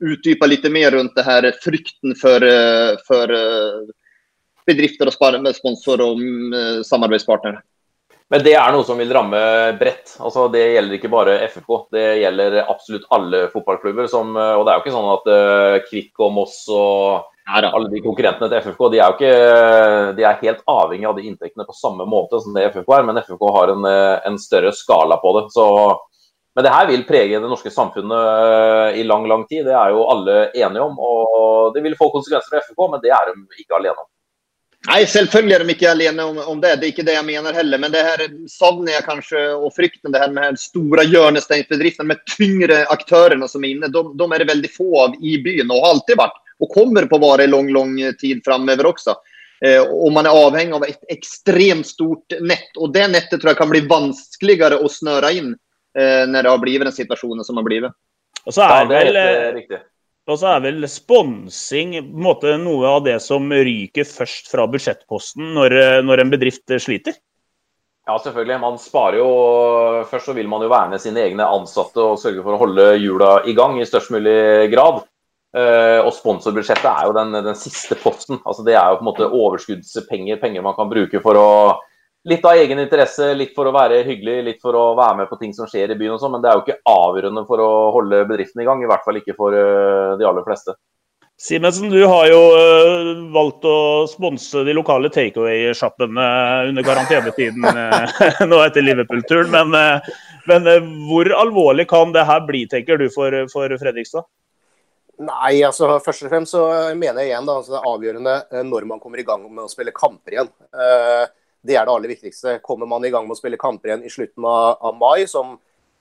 utdype 0.05 0.47
litt 0.47 0.67
mer 0.73 0.93
rundt 0.95 1.17
det 1.17 1.25
her 1.27 1.49
frykten 1.63 2.15
for, 2.19 2.45
eh, 2.45 2.95
for 3.09 3.33
eh, 3.33 3.89
bedrifter 4.69 5.09
og 5.09 5.55
sponsorer 5.57 6.05
og 6.05 6.21
mm, 6.21 6.85
samarbeidspartnere. 6.85 7.63
Men 8.29 8.43
det 8.45 8.53
er 8.61 8.75
noe 8.75 8.85
som 8.85 8.99
vil 9.01 9.13
ramme 9.15 9.39
bredt. 9.81 10.19
Altså, 10.21 10.51
det 10.53 10.61
gjelder 10.75 10.99
ikke 10.99 11.09
bare 11.09 11.39
FFK. 11.49 11.71
Det 11.97 12.07
gjelder 12.21 12.59
absolutt 12.67 13.07
alle 13.17 13.47
fotballklubber. 13.49 14.05
Som, 14.13 14.37
og 14.37 14.67
det 14.67 14.73
er 14.73 14.77
jo 14.77 14.83
ikke 14.83 14.93
sånn 14.93 15.13
at 15.15 15.31
uh, 15.33 15.77
Kvikk 15.87 16.21
og 16.27 16.35
Moss 16.37 16.59
og 16.69 17.25
alle 17.49 17.89
de 17.89 18.03
konkurrentene 18.05 18.51
til 18.51 18.61
FFK 18.67 18.83
de 18.93 18.99
er 19.01 19.07
jo 19.07 19.17
ikke, 19.17 20.13
de 20.19 20.27
er 20.27 20.43
helt 20.43 20.61
avhengig 20.69 21.09
av 21.09 21.17
de 21.17 21.25
inntektene 21.31 21.65
på 21.65 21.77
samme 21.77 22.05
måte 22.09 22.43
som 22.45 22.53
det 22.57 22.67
FFK 22.75 22.93
er, 22.99 23.07
men 23.09 23.21
FFK 23.23 23.47
har 23.55 23.73
en, 23.73 23.89
en 24.29 24.39
større 24.43 24.75
skala 24.77 25.17
på 25.23 25.33
det. 25.39 25.47
Så, 25.55 25.65
men 26.59 26.67
det 26.67 26.75
her 26.75 26.91
vil 26.91 27.07
prege 27.09 27.41
det 27.41 27.49
norske 27.49 27.73
samfunnet 27.73 28.29
eh, 28.93 29.01
i 29.01 29.07
lang 29.07 29.25
lang 29.31 29.47
tid, 29.49 29.65
det 29.69 29.77
er 29.79 29.95
jo 29.95 30.05
alle 30.13 30.39
enige 30.51 30.85
om. 30.85 31.01
og 31.01 31.75
Det 31.75 31.85
vil 31.85 31.97
få 31.99 32.11
konsekvenser 32.13 32.53
for 32.53 32.67
FFK, 32.67 32.87
men 32.93 33.05
det 33.05 33.13
er 33.17 33.31
de 33.33 33.63
ikke 33.63 33.79
alene 33.79 33.97
om. 33.97 34.09
Nei, 34.89 35.03
selvfølgelig 35.11 35.55
er 35.57 35.65
de 35.65 35.75
ikke 35.75 35.89
alene 35.91 36.25
om, 36.31 36.37
om, 36.53 36.61
det. 36.63 36.77
Det 36.79 36.87
er 36.87 36.93
ikke 36.93 37.05
det 37.07 37.15
jeg 37.17 37.27
mener 37.27 37.57
heller. 37.57 37.81
Men 37.83 37.93
det 37.95 38.03
her 38.07 38.23
savner 38.51 38.95
jeg 38.95 39.07
kanskje, 39.07 39.41
og 39.59 39.73
frykten 39.77 40.15
det 40.15 40.21
her 40.23 40.35
med 40.35 40.61
store 40.61 41.05
hjørnesteinsbedriftene 41.09 42.11
med 42.13 42.23
tyngre 42.31 42.85
aktørene 42.95 43.49
som 43.51 43.65
er 43.65 43.75
inne, 43.75 43.91
de, 43.93 44.05
de, 44.21 44.29
er 44.29 44.45
det 44.45 44.51
veldig 44.53 44.71
få 44.75 44.89
av 45.05 45.17
i 45.19 45.35
byen, 45.45 45.71
og 45.71 45.83
har 45.83 45.97
alltid 45.97 46.21
vært 46.21 46.39
og 46.59 46.73
kommer 46.75 47.07
på 47.09 47.19
å 47.19 47.23
vare 47.23 47.47
i 47.47 47.51
lang, 47.51 47.71
lang 47.75 47.97
tid 48.21 48.43
framover 48.45 48.91
også. 48.91 49.17
Eh, 49.65 49.83
og 49.83 50.13
man 50.15 50.27
er 50.29 50.39
avhengig 50.39 50.77
av 50.77 50.87
et 50.87 51.15
ekstremt 51.15 51.87
stort 51.89 52.37
nett. 52.41 52.71
Og 52.79 52.93
det 52.95 53.07
nettet 53.11 53.41
tror 53.41 53.53
jeg 53.53 53.61
kan 53.61 53.73
bli 53.73 53.85
vanskeligere 53.91 54.81
å 54.83 54.91
snøre 54.93 55.33
inn 55.35 55.53
eh, 55.53 56.25
når 56.29 56.43
det 56.43 56.53
har 56.53 56.63
blitt 56.63 56.85
den 56.87 56.95
situasjonen 56.95 57.47
som 57.47 57.59
har 57.59 57.67
blitt. 57.67 57.89
Og 58.47 58.55
så 58.55 58.65
er, 58.65 58.87
vel, 58.89 59.19
eh, 59.19 59.81
og 60.29 60.39
så 60.41 60.55
er 60.55 60.63
vel 60.65 60.87
sponsing 60.89 61.99
noe 62.15 62.89
av 62.89 63.03
det 63.05 63.19
som 63.25 63.51
ryker 63.51 64.07
først 64.09 64.51
fra 64.53 64.69
budsjettposten 64.71 65.55
når, 65.57 65.79
eh, 65.79 66.03
når 66.07 66.23
en 66.23 66.33
bedrift 66.33 66.79
sliter? 66.81 67.19
Ja, 68.09 68.17
selvfølgelig. 68.17 68.61
Man 68.63 68.79
sparer 68.81 69.19
jo 69.21 69.29
Først 70.09 70.31
så 70.31 70.33
vil 70.33 70.49
man 70.49 70.63
jo 70.65 70.71
verne 70.73 70.97
sine 71.03 71.21
egne 71.27 71.45
ansatte 71.45 72.01
og 72.01 72.21
sørge 72.21 72.41
for 72.41 72.55
å 72.55 72.61
holde 72.63 72.87
hjula 73.03 73.43
i 73.45 73.53
gang 73.59 73.77
i 73.77 73.89
størst 73.89 74.15
mulig 74.15 74.71
grad. 74.73 75.03
Uh, 75.59 76.05
og 76.05 76.13
sponsorbudsjettet 76.15 76.87
er 76.87 77.07
jo 77.09 77.15
den, 77.17 77.33
den, 77.43 77.57
siste 77.59 77.97
posten. 77.99 78.39
altså 78.45 78.63
Det 78.67 78.77
er 78.77 78.93
jo 78.93 78.99
på 79.01 79.03
en 79.03 79.09
måte 79.09 79.31
overskuddspenger, 79.33 80.39
penger 80.43 80.63
man 80.63 80.77
kan 80.77 80.91
bruke 80.91 81.23
for 81.25 81.41
å 81.41 81.51
Litt 82.29 82.43
av 82.45 82.59
egen 82.59 82.81
interesse, 82.83 83.31
litt 83.39 83.55
for 83.57 83.71
å 83.71 83.73
være 83.73 84.03
hyggelig, 84.05 84.41
litt 84.45 84.59
for 84.61 84.77
å 84.77 84.83
være 84.99 85.21
med 85.21 85.29
på 85.31 85.37
ting 85.41 85.53
som 85.55 85.69
skjer 85.71 85.95
i 85.95 85.97
byen 85.97 86.17
og 86.17 86.21
sånn, 86.21 86.33
men 86.35 86.43
det 86.43 86.51
er 86.51 86.59
jo 86.59 86.65
ikke 86.65 86.91
avgjørende 86.91 87.45
for 87.49 87.63
å 87.63 87.69
holde 87.95 88.19
bedriften 88.29 88.61
i 88.61 88.67
gang. 88.67 88.83
I 88.83 88.89
hvert 88.91 89.07
fall 89.07 89.21
ikke 89.21 89.37
for 89.39 89.55
uh, 89.55 90.17
de 90.19 90.27
aller 90.29 90.45
fleste. 90.45 90.75
Simensen, 91.41 91.89
du 91.95 92.03
har 92.03 92.27
jo 92.29 92.41
uh, 92.59 93.13
valgt 93.33 93.65
å 93.71 93.79
sponse 94.11 94.67
de 94.67 94.75
lokale 94.77 95.09
takeaway-sjappene 95.15 96.27
under 96.73 96.89
karantenetiden 96.91 97.65
nå 98.51 98.61
etter 98.67 98.85
Liverpool-turen. 98.85 99.55
Men, 99.55 100.03
men 100.51 100.93
hvor 101.07 101.33
alvorlig 101.39 101.87
kan 101.89 102.13
det 102.13 102.27
her 102.29 102.43
bli, 102.51 102.67
tenker 102.69 103.01
du, 103.01 103.07
for, 103.15 103.47
for, 103.55 103.79
Fredrikstad? 103.81 104.27
Nei, 105.19 105.59
altså 105.67 105.97
først 106.05 106.27
og 106.27 106.31
fremst 106.31 106.55
så 106.55 106.65
mener 106.95 107.25
jeg 107.25 107.33
igjen 107.33 107.49
da, 107.49 107.57
altså, 107.59 107.75
det 107.75 107.79
er 107.81 107.89
avgjørende 107.91 108.65
når 108.69 108.85
man 108.87 109.01
kommer 109.03 109.19
i 109.19 109.27
gang 109.27 109.43
med 109.49 109.65
å 109.65 109.71
spille 109.73 109.95
kamper 109.97 110.37
igjen. 110.37 110.51
Det 111.59 111.75
er 111.75 111.89
det 111.89 111.95
aller 111.95 112.13
viktigste. 112.13 112.61
Kommer 112.63 112.87
man 112.87 113.03
i 113.03 113.11
gang 113.11 113.27
med 113.27 113.35
å 113.35 113.41
spille 113.41 113.59
kamper 113.59 113.91
igjen 113.91 114.05
i 114.07 114.13
slutten 114.13 114.47
av, 114.47 114.77
av 114.79 114.95
mai, 115.01 115.27
som 115.27 115.57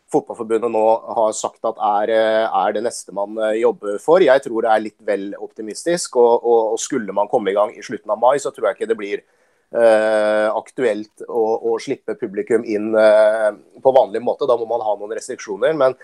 Fotballforbundet 0.07 0.71
nå 0.71 0.83
har 1.17 1.33
sagt 1.35 1.65
at 1.67 1.79
er, 1.83 2.13
er, 2.47 2.75
det 2.77 2.83
neste 2.85 3.11
man 3.15 3.35
eh, 3.43 3.57
jobber 3.59 3.97
for. 3.99 4.23
Jeg 4.23 4.39
tror 4.45 4.63
det 4.63 4.69
er 4.71 4.83
litt 4.85 5.01
vel 5.03 5.25
optimistisk. 5.35 6.15
Og, 6.21 6.45
og, 6.47 6.61
og 6.75 6.79
skulle 6.79 7.15
man 7.15 7.27
komme 7.31 7.51
i 7.51 7.57
gang 7.57 7.73
i 7.75 7.83
slutten 7.83 8.13
av 8.15 8.21
mai, 8.21 8.37
så 8.39 8.53
tror 8.55 8.69
jeg 8.69 8.77
ikke 8.77 8.89
det 8.93 8.97
blir 8.99 9.23
uh, 9.75 10.47
aktuelt 10.53 11.25
å, 11.27 11.43
å, 11.59 11.75
slippe 11.83 12.15
publikum 12.21 12.63
inn 12.63 12.93
uh, 12.95 13.51
på 13.83 13.95
vanlig 13.99 14.23
måte. 14.23 14.47
Da 14.47 14.55
må 14.55 14.69
man 14.69 14.85
ha 14.85 14.95
noen 14.95 15.11
restriksjoner. 15.17 15.75
Men, 15.75 15.97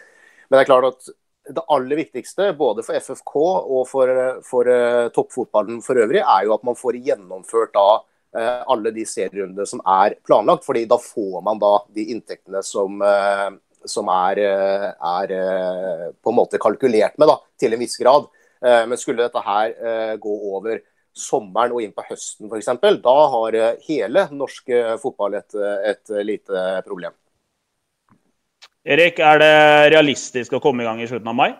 men, 0.49 0.57
det 0.57 0.65
er 0.65 0.71
klart 0.73 0.89
at 0.91 1.13
det 1.49 1.65
aller 1.75 1.99
viktigste, 1.99 2.53
både 2.55 2.85
for 2.85 2.95
FFK 2.95 3.35
og 3.41 3.83
for, 3.89 4.11
for 4.47 4.69
uh, 4.69 5.09
toppfotballen 5.15 5.81
for 5.83 5.99
øvrig, 5.99 6.21
er 6.23 6.47
jo 6.47 6.55
at 6.55 6.63
man 6.63 6.79
får 6.79 7.01
gjennomført 7.03 7.75
da 7.75 7.87
alle 8.33 8.89
de 8.89 9.03
serierundene 9.05 9.61
som 9.69 9.77
er 9.85 10.15
planlagt. 10.25 10.63
fordi 10.65 10.87
da 10.89 10.97
får 10.97 11.43
man 11.45 11.59
da 11.61 11.75
de 11.93 12.07
inntektene 12.15 12.63
som, 12.65 12.97
som 13.89 14.09
er, 14.09 14.39
eh, 14.39 14.89
er, 14.91 15.31
eh, 15.31 16.11
på 16.23 16.31
en 16.31 16.35
måte 16.37 16.59
kalkulert 16.59 17.17
med, 17.17 17.27
da, 17.27 17.39
til 17.59 17.73
en 17.73 17.79
viss 17.79 17.97
grad. 17.97 18.27
Eh, 18.63 18.85
men 18.87 18.97
skulle 18.97 19.23
dette 19.23 19.43
her 19.43 20.17
gå 20.17 20.33
over 20.55 20.81
sommeren 21.13 21.73
og 21.75 21.81
inn 21.83 21.93
på 21.93 22.05
høsten 22.07 22.49
f.eks., 22.49 22.71
da 23.03 23.17
har 23.29 23.57
hele 23.85 24.27
norsk 24.31 24.71
fotball 25.01 25.35
et, 25.37 25.55
et 25.85 26.13
lite 26.25 26.81
problem. 26.87 27.13
Erik, 28.83 29.19
er 29.23 29.39
det 29.39 29.53
realistisk 29.93 30.57
å 30.57 30.59
komme 30.63 30.83
i 30.83 30.87
gang 30.87 30.99
i 30.99 31.07
slutten 31.07 31.29
av 31.31 31.37
mai? 31.37 31.53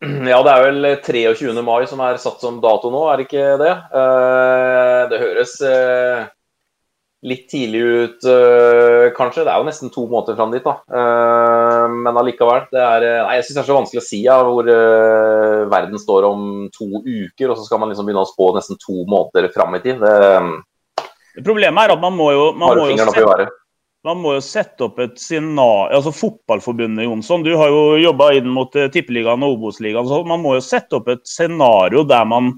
Ja, 0.00 0.38
det 0.46 0.52
er 0.54 0.64
vel 0.64 0.88
23. 1.04 1.52
mai 1.66 1.84
som 1.90 2.00
er 2.06 2.20
satt 2.22 2.40
som 2.40 2.62
dato 2.62 2.88
nå, 2.94 3.02
er 3.10 3.18
det 3.18 3.26
ikke 3.26 3.46
det? 3.60 3.72
Det 5.10 5.20
høres 5.20 5.56
litt 7.28 7.48
tidlig 7.50 7.80
ut, 7.82 8.26
uh, 8.30 9.08
kanskje. 9.16 9.42
Det 9.42 9.50
er 9.50 9.58
jo 9.58 9.66
nesten 9.66 9.90
to 9.90 10.04
måneder 10.06 10.36
fram 10.38 10.52
dit, 10.54 10.62
da. 10.62 10.76
Men 11.90 12.20
allikevel. 12.20 12.68
Det 12.70 12.78
er, 12.78 13.06
nei, 13.26 13.36
jeg 13.40 13.48
syns 13.48 13.56
det 13.56 13.62
er 13.64 13.68
så 13.72 13.78
vanskelig 13.80 14.02
å 14.04 14.06
si 14.06 14.22
ja, 14.22 14.38
hvor 14.46 14.70
verden 15.74 15.98
står 15.98 16.28
om 16.30 16.48
to 16.72 17.02
uker, 17.02 17.50
og 17.50 17.58
så 17.58 17.66
skal 17.66 17.82
man 17.82 17.90
liksom 17.90 18.06
begynne 18.06 18.22
å 18.22 18.30
spå 18.30 18.52
nesten 18.54 18.78
to 18.80 19.02
måneder 19.02 19.50
fram 19.50 19.74
i 19.76 19.82
tid. 19.82 19.98
Det, 19.98 21.04
Problemet 21.42 21.84
er 21.84 21.94
at 21.98 22.02
man 22.02 22.14
må 22.16 22.30
jo, 22.34 22.52
man 22.54 22.78
må 22.78 22.86
jo 22.92 23.02
sette, 23.02 23.50
man 24.06 24.20
må 24.22 24.36
jo 24.36 24.42
sette 24.44 24.86
opp 24.86 25.00
et 25.02 25.18
scenario 25.18 25.96
Altså 25.96 26.12
Fotballforbundet, 26.14 27.04
Jonsson. 27.08 27.42
Du 27.42 27.50
har 27.58 27.72
jo 27.72 27.98
jobba 27.98 28.30
inn 28.38 28.48
mot 28.52 28.70
Tippeligaen 28.70 29.42
og 29.42 29.56
Obos-ligaen. 29.56 30.08
Man 30.28 30.42
må 30.44 30.54
jo 30.56 30.64
sette 30.64 31.00
opp 31.00 31.10
et 31.12 31.24
scenario 31.28 32.04
der 32.06 32.26
man 32.28 32.54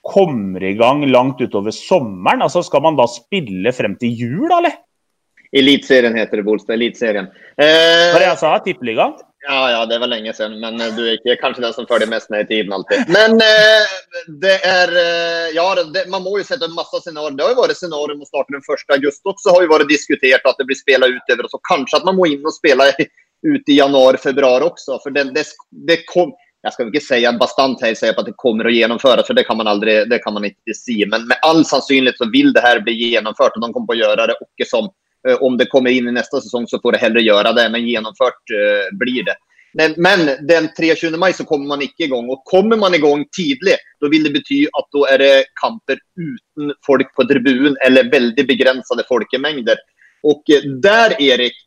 kommer 0.00 0.64
i 0.64 0.74
gang 0.78 1.04
langt 1.10 1.40
utover 1.40 1.74
sommeren? 1.76 2.42
Altså 2.42 2.62
Skal 2.64 2.84
man 2.84 2.96
da 2.98 3.06
spille 3.10 3.72
frem 3.76 3.96
til 4.00 4.24
jul, 4.24 4.48
eller? 4.48 4.78
Eliteserien 5.50 6.14
heter 6.14 6.40
det, 6.40 6.46
Bolstad. 6.46 6.76
Eliteserien. 6.78 7.26
Eh, 7.58 8.10
Hva 8.12 8.20
det 8.22 8.28
jeg 8.28 8.40
sa? 8.40 8.54
Tippeligaen? 8.64 9.16
Ja, 9.42 9.70
ja, 9.70 9.86
det 9.86 9.98
var 9.98 10.06
lenge 10.06 10.32
siden. 10.32 10.60
Men 10.60 10.80
eh, 10.80 10.92
du 10.96 11.00
er 11.06 11.16
ikke 11.16 11.38
kanskje 11.40 11.64
den 11.64 11.72
som 11.72 11.86
følger 11.88 12.10
mest 12.10 12.28
med 12.32 12.44
i 12.44 12.48
tiden 12.50 12.74
alltid. 12.76 13.08
Men 13.08 13.40
eh, 13.40 13.94
det 14.42 14.58
er 14.68 14.92
eh, 15.00 15.46
Ja, 15.56 15.64
det, 15.94 16.04
man 16.12 16.24
må 16.26 16.36
jo 16.38 16.44
sette 16.44 16.68
opp 16.68 16.76
masse 16.76 17.00
scenarioer. 17.00 17.38
Det 17.38 17.46
har 17.46 17.54
jo 17.54 17.62
vært 17.62 17.80
scenarioer 17.80 18.14
om 18.16 18.26
å 18.26 18.28
starte 18.28 18.52
den 18.52 18.64
1. 18.64 18.84
august 18.98 19.32
også. 19.32 19.54
har 19.56 19.64
jo 19.64 19.72
vært 19.72 19.88
diskutert 19.88 20.44
at 20.44 20.60
det 20.60 20.68
blir 20.68 20.78
spilt 20.78 21.08
utover. 21.08 21.48
Og 21.48 21.54
så 21.56 21.62
kanskje 21.70 22.00
at 22.00 22.06
man 22.08 22.20
må 22.20 22.28
inn 22.28 22.44
og 22.44 22.56
spille 22.56 22.90
ut 23.40 23.72
i 23.72 23.80
januar-februar 23.80 24.68
også. 24.68 25.00
For 25.00 25.16
det, 25.16 25.30
det, 25.32 25.46
det 25.88 26.02
kom, 26.10 26.34
jeg 26.60 26.76
skal 26.76 26.92
ikke 26.92 27.06
si 27.06 27.22
bastant 27.40 27.80
her 27.80 27.96
sier 27.96 28.12
at 28.12 28.28
det 28.28 28.36
kommer 28.40 28.68
å 28.68 28.74
gjennomføres, 28.74 29.24
for 29.24 29.38
det 29.38 29.46
kan 29.48 29.56
man 29.56 29.70
aldri, 29.72 30.02
det 30.10 30.20
kan 30.20 30.36
man 30.36 30.44
ikke 30.50 30.76
si. 30.76 30.98
Men 31.08 31.24
med 31.30 31.40
all 31.48 31.64
sannsynlighet 31.64 32.20
så 32.20 32.28
vil 32.28 32.52
det 32.52 32.64
her 32.66 32.84
bli 32.84 32.98
gjennomført, 33.14 33.56
og 33.56 33.64
de 33.64 33.72
kommer 33.72 33.88
på 33.88 33.96
å 33.96 34.02
gjøre 34.02 34.28
det. 34.28 34.36
ikke 34.44 34.68
som 34.68 34.92
Om 35.40 35.56
det 35.60 35.68
kommer 35.68 35.92
inn 35.92 36.08
i 36.08 36.16
neste 36.16 36.40
sesong, 36.40 36.66
så 36.68 36.80
får 36.80 36.96
det 36.96 37.02
heller 37.02 37.24
gjøre 37.24 37.52
det, 37.58 37.66
men 37.74 37.88
gjennomført 37.88 38.52
uh, 38.56 38.86
blir 39.00 39.26
det. 39.26 39.36
Men, 39.76 39.94
men, 40.02 40.24
den 40.48 40.68
23. 40.74 41.12
mai 41.20 41.30
så 41.36 41.44
kommer 41.46 41.68
man 41.74 41.84
ikke 41.84 42.06
i 42.06 42.10
gang. 42.10 42.30
Og 42.32 42.40
kommer 42.48 42.80
man 42.80 42.96
i 42.96 43.02
gang 43.02 43.26
tidlig, 43.36 43.76
da 44.00 44.10
vil 44.10 44.24
det 44.26 44.32
bety 44.34 44.64
at 44.66 44.88
da 44.96 45.04
er 45.12 45.22
det 45.22 45.34
kamper 45.60 46.00
uten 46.18 46.72
folk 46.86 47.12
på 47.16 47.26
tribunen, 47.28 47.76
eller 47.86 48.08
veldig 48.12 48.46
begrensede 48.48 49.04
folkemengder. 49.08 49.82
Og 50.26 50.40
uh, 50.56 50.70
der, 50.84 51.18
Erik, 51.20 51.58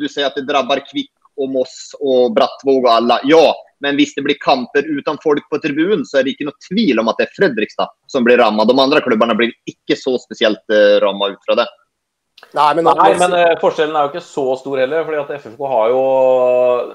du 0.00 0.04
sier 0.08 0.28
at 0.28 0.36
det 0.36 0.52
rammer 0.52 0.84
Kvikk 0.84 1.12
og 1.38 1.50
Moss 1.54 1.94
og 2.02 2.34
Brattvåg 2.36 2.84
og 2.84 2.92
alle. 2.92 3.18
Ja, 3.30 3.46
men 3.80 3.98
hvis 3.98 4.14
det 4.14 4.24
blir 4.26 4.38
kamper 4.42 4.86
uten 4.86 5.18
folk 5.22 5.44
på 5.50 5.60
tribunen, 5.62 6.04
så 6.06 6.18
er 6.18 6.26
det 6.26 6.34
ikke 6.34 6.48
noe 6.48 6.66
tvil 6.66 6.98
om 6.98 7.10
at 7.10 7.20
det 7.20 7.28
er 7.28 7.36
Fredrikstad 7.36 7.92
som 8.10 8.26
blir 8.26 8.40
rammet. 8.42 8.68
De 8.68 8.74
andre 8.74 9.02
klubbene 9.04 9.36
blir 9.38 9.54
ikke 9.70 9.96
så 9.98 10.16
spesielt 10.22 10.74
eh, 10.74 10.98
rammet 11.04 11.36
ut 11.36 11.46
fra 11.46 11.60
det. 11.60 11.68
Nei, 12.54 12.70
men, 12.78 12.86
Nei, 12.86 13.10
men 13.18 13.34
uh, 13.34 13.54
forskjellen 13.60 13.96
er 13.98 14.06
jo 14.06 14.12
ikke 14.12 14.24
så 14.24 14.44
stor 14.60 14.80
heller. 14.80 15.04
fordi 15.04 15.18
at 15.20 15.32
FFK 15.42 15.62
har 15.68 15.92
jo 15.92 16.02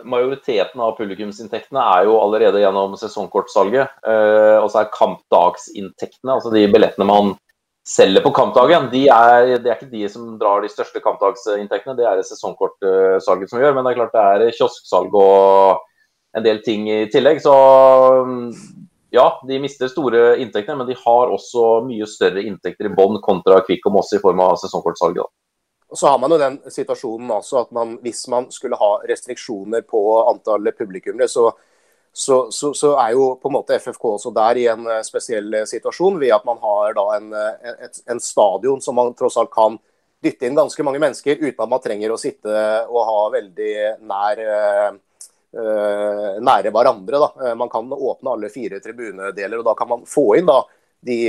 Majoriteten 0.10 0.82
av 0.82 0.96
publikumsinntektene 0.98 1.84
er 1.98 2.08
jo 2.08 2.18
allerede 2.22 2.64
gjennom 2.64 2.96
sesongkortsalget. 3.00 3.92
Uh, 4.08 4.64
og 4.64 4.70
så 4.72 4.82
er 4.82 4.94
kampdagsinntektene, 4.96 6.38
altså 6.38 6.54
de 6.54 6.66
billettene 6.72 7.10
man 7.10 7.34
selger 7.84 8.24
på 8.24 8.32
kampdagen, 8.32 8.88
de 8.94 9.02
er, 9.12 9.58
det 9.60 9.68
er 9.68 9.76
ikke 9.76 9.92
de 9.92 10.06
som 10.08 10.38
drar 10.40 10.64
de 10.64 10.72
største 10.72 11.02
kampdagsinntektene. 11.04 11.98
Det 12.00 12.08
er 12.08 12.20
det 12.20 12.28
sesongkortsalget 12.30 13.52
som 13.52 13.60
gjør. 13.60 13.76
Men 13.76 13.84
det 13.84 13.94
er 13.94 14.00
klart 14.00 14.16
det 14.16 14.48
er 14.48 14.58
kiosksalg 14.58 15.18
og 15.20 15.84
en 16.34 16.46
del 16.46 16.64
ting 16.66 16.88
i 16.90 17.04
tillegg. 17.14 17.44
Så 17.44 17.54
ja, 19.14 19.42
de 19.48 19.60
mister 19.62 19.92
store 19.92 20.38
inntekter, 20.42 20.76
men 20.76 20.88
de 20.90 20.96
har 20.98 21.30
også 21.30 21.84
mye 21.86 22.08
større 22.10 22.42
inntekter 22.42 22.88
i 22.90 22.94
bånn 22.98 23.20
kontra 23.22 23.60
Kvikk 23.62 23.86
og 23.86 23.94
Moss 24.00 24.10
i 24.18 24.22
form 24.22 24.42
av 24.42 24.56
sesongkortsalget. 24.58 25.30
Så 25.94 26.10
har 26.10 26.18
man 26.18 26.34
jo 26.34 26.40
den 26.42 26.56
situasjonen 26.74 27.30
altså 27.36 27.60
at 27.62 27.70
man, 27.78 28.00
hvis 28.02 28.24
man 28.34 28.48
skulle 28.50 28.80
ha 28.82 28.96
restriksjoner 29.06 29.86
på 29.86 30.02
antallet 30.32 30.74
publikummere, 30.80 31.28
så, 31.30 31.52
så, 32.10 32.48
så, 32.50 32.74
så, 32.74 32.96
er 33.04 33.14
jo 33.14 33.28
på 33.38 33.52
en 33.52 33.58
måte 33.60 33.78
FFK 33.78 34.10
også 34.16 34.34
der 34.34 34.64
i 34.64 34.66
en 34.74 34.90
eh, 34.90 35.06
spesiell 35.06 35.60
eh, 35.62 35.70
situasjon, 35.70 36.18
ved 36.18 36.34
at 36.34 36.50
man 36.50 36.58
har 36.66 36.98
da 36.98 37.06
en, 37.20 37.30
eh, 37.38 37.78
et, 37.86 38.02
en 38.10 38.24
stadion 38.32 38.82
som 38.82 38.98
man 38.98 39.14
tross 39.14 39.38
alt 39.38 39.54
kan 39.54 39.78
dytte 40.26 40.50
inn 40.50 40.58
ganske 40.58 40.88
mange 40.88 41.04
mennesker 41.04 41.38
uten 41.38 41.62
at 41.62 41.70
man 41.70 41.86
trenger 41.86 42.16
å 42.16 42.18
sitte 42.18 42.66
og 42.90 43.02
ha 43.12 43.24
veldig 43.38 43.74
nær 44.10 44.42
Eh, 44.42 44.92
nære 45.54 46.72
hverandre. 46.74 47.20
Da. 47.20 47.30
Eh, 47.46 47.56
man 47.56 47.70
kan 47.70 47.92
åpne 47.94 48.34
alle 48.34 48.50
fire 48.50 48.80
tribunedeler, 48.80 49.60
og 49.60 49.66
da 49.66 49.76
kan 49.78 49.90
man 49.90 50.08
få 50.10 50.36
inn 50.40 50.50
da, 50.50 50.60
de 51.04 51.20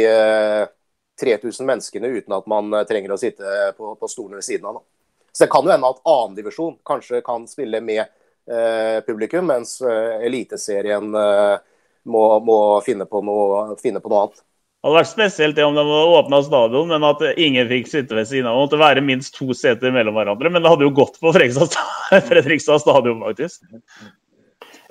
3000 1.20 1.62
eh, 1.64 1.68
menneskene 1.68 2.12
uten 2.16 2.36
at 2.36 2.46
man 2.50 2.72
trenger 2.88 3.14
å 3.14 3.20
sitte 3.20 3.72
på, 3.78 3.94
på 4.00 4.10
stolen 4.10 4.40
ved 4.40 4.46
siden 4.46 4.70
av. 4.70 4.80
Da. 4.80 4.86
Så 5.34 5.44
Det 5.44 5.50
kan 5.50 5.66
jo 5.66 5.74
hende 5.74 5.90
at 5.90 6.02
annendivisjon 6.06 6.76
kanskje 6.86 7.20
kan 7.26 7.46
spille 7.50 7.80
med 7.82 8.04
eh, 8.04 9.00
publikum, 9.06 9.48
mens 9.50 9.80
eh, 9.82 10.26
Eliteserien 10.28 11.14
eh, 11.14 11.56
må, 12.04 12.24
må 12.40 12.58
finne, 12.86 13.06
på 13.10 13.22
noe, 13.24 13.74
finne, 13.82 14.00
på 14.00 14.12
noe, 14.12 14.28
annet. 14.28 14.44
Det 14.84 14.90
hadde 14.90 15.00
vært 15.00 15.08
spesielt 15.08 15.56
det 15.56 15.64
om 15.64 15.72
de 15.72 15.80
hadde 15.80 16.16
åpna 16.18 16.38
stadion, 16.44 16.90
men 16.90 17.04
at 17.08 17.22
ingen 17.40 17.70
fikk 17.70 17.86
sitte 17.88 18.18
ved 18.18 18.26
siden 18.28 18.50
av. 18.50 18.58
Det 18.58 18.66
måtte 18.66 18.80
være 18.82 19.04
minst 19.06 19.32
to 19.32 19.54
seter 19.56 19.94
mellom 19.94 20.18
hverandre, 20.18 20.50
men 20.52 20.60
det 20.60 20.68
hadde 20.68 20.84
jo 20.84 20.90
gått 20.92 21.16
på 21.24 21.32
Fredrikstad, 21.32 22.82
stadion, 22.82 23.22
faktisk. 23.24 23.62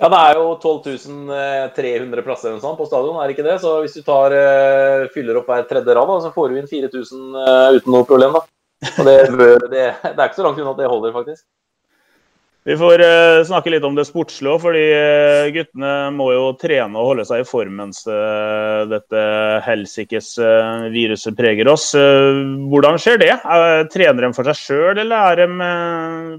Ja, 0.02 0.08
det 0.10 0.18
er 0.18 0.40
jo 0.40 0.48
12.300 0.58 2.26
plasser 2.26 2.58
sånn 2.58 2.74
på 2.74 2.88
stadion, 2.88 3.20
er 3.22 3.30
det 3.30 3.36
ikke 3.36 3.46
det? 3.46 3.60
Så 3.62 3.76
hvis 3.84 3.94
du 3.94 4.02
tar, 4.02 4.34
uh, 4.34 5.06
fyller 5.14 5.38
opp 5.38 5.52
hver 5.52 5.62
tredje 5.70 5.94
rad, 5.94 6.10
så 6.26 6.34
får 6.34 6.50
du 6.50 6.58
inn 6.58 6.66
4000 6.74 7.22
uh, 7.38 7.44
eh, 7.44 7.78
uten 7.78 7.94
noe 7.94 8.08
problem. 8.10 8.34
da. 8.34 8.42
Og 8.96 9.06
det, 9.06 9.14
det, 9.30 9.46
det, 9.70 9.86
er 10.10 10.26
ikke 10.26 10.40
så 10.40 10.48
langt 10.48 10.58
unna 10.58 10.74
at 10.74 10.82
det 10.82 10.90
holder, 10.90 11.14
faktisk. 11.14 11.46
Vi 12.64 12.76
får 12.80 13.00
uh, 13.04 13.44
snakke 13.44 13.68
litt 13.74 13.84
om 13.84 13.92
det 13.92 14.06
sportslige 14.08 14.54
òg, 14.54 14.62
fordi 14.62 14.84
uh, 14.96 15.50
guttene 15.52 15.90
må 16.16 16.30
jo 16.32 16.44
trene 16.56 16.96
og 16.96 17.10
holde 17.10 17.26
seg 17.28 17.42
i 17.42 17.48
form 17.48 17.74
mens 17.76 18.00
uh, 18.08 18.86
dette 18.88 19.24
helsikes 19.66 20.30
viruset 20.94 21.36
preger 21.36 21.68
oss. 21.68 21.90
hvordan 21.92 22.96
skjer 23.00 23.20
det? 23.20 23.34
trener 23.92 24.24
de 24.24 24.30
for 24.36 24.48
seg 24.48 24.56
sjøl, 24.56 25.02
eller 25.02 25.34
er 25.34 25.42
de, 25.42 25.68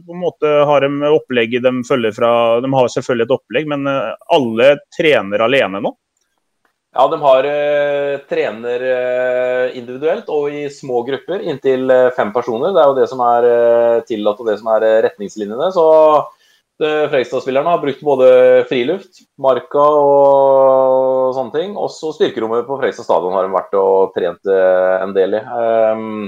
på 0.01 0.15
en 0.15 0.24
måte, 0.24 0.50
har 0.65 0.82
de 0.82 1.12
opplegget 1.12 1.65
de 1.65 1.75
følger 1.86 2.15
fra 2.17 2.32
De 2.65 2.74
har 2.74 2.89
selvfølgelig 2.96 3.27
et 3.27 3.36
opplegg, 3.38 3.70
men 3.70 3.86
alle 3.86 4.72
trener 4.98 5.46
alene 5.46 5.84
nå? 5.86 5.94
Ja, 6.95 7.09
de 7.11 7.17
har 7.19 7.43
eh, 7.43 8.13
trener 8.29 8.83
eh, 8.87 9.73
individuelt 9.75 10.29
og 10.31 10.47
i 10.47 10.61
små 10.71 11.01
grupper, 11.03 11.41
inntil 11.43 11.91
eh, 11.91 12.13
fem 12.15 12.31
personer. 12.31 12.71
Det 12.71 12.79
er 12.79 12.87
jo 12.87 12.95
det 12.95 13.07
som 13.11 13.23
er 13.25 13.47
tillatt 14.07 14.39
og 14.39 14.47
det 14.47 14.55
som 14.61 14.71
er 14.77 14.87
retningslinjene. 15.09 15.67
Så 15.75 15.85
Fredrikstad-spillerne 16.79 17.71
har 17.71 17.83
brukt 17.83 18.01
både 18.03 18.29
friluft, 18.67 19.21
marka 19.39 19.83
og 19.83 21.35
sånne 21.35 21.55
ting. 21.55 21.75
Også 21.79 22.13
styrkerommet 22.15 22.65
på 22.67 22.79
Fredrikstad 22.79 23.07
stadion 23.07 23.35
har 23.35 23.47
de 23.47 23.53
vært 23.55 23.77
og 23.79 24.15
trent 24.15 24.51
en 24.51 25.15
del 25.15 25.37
i. 25.39 25.43
Um, 25.45 26.25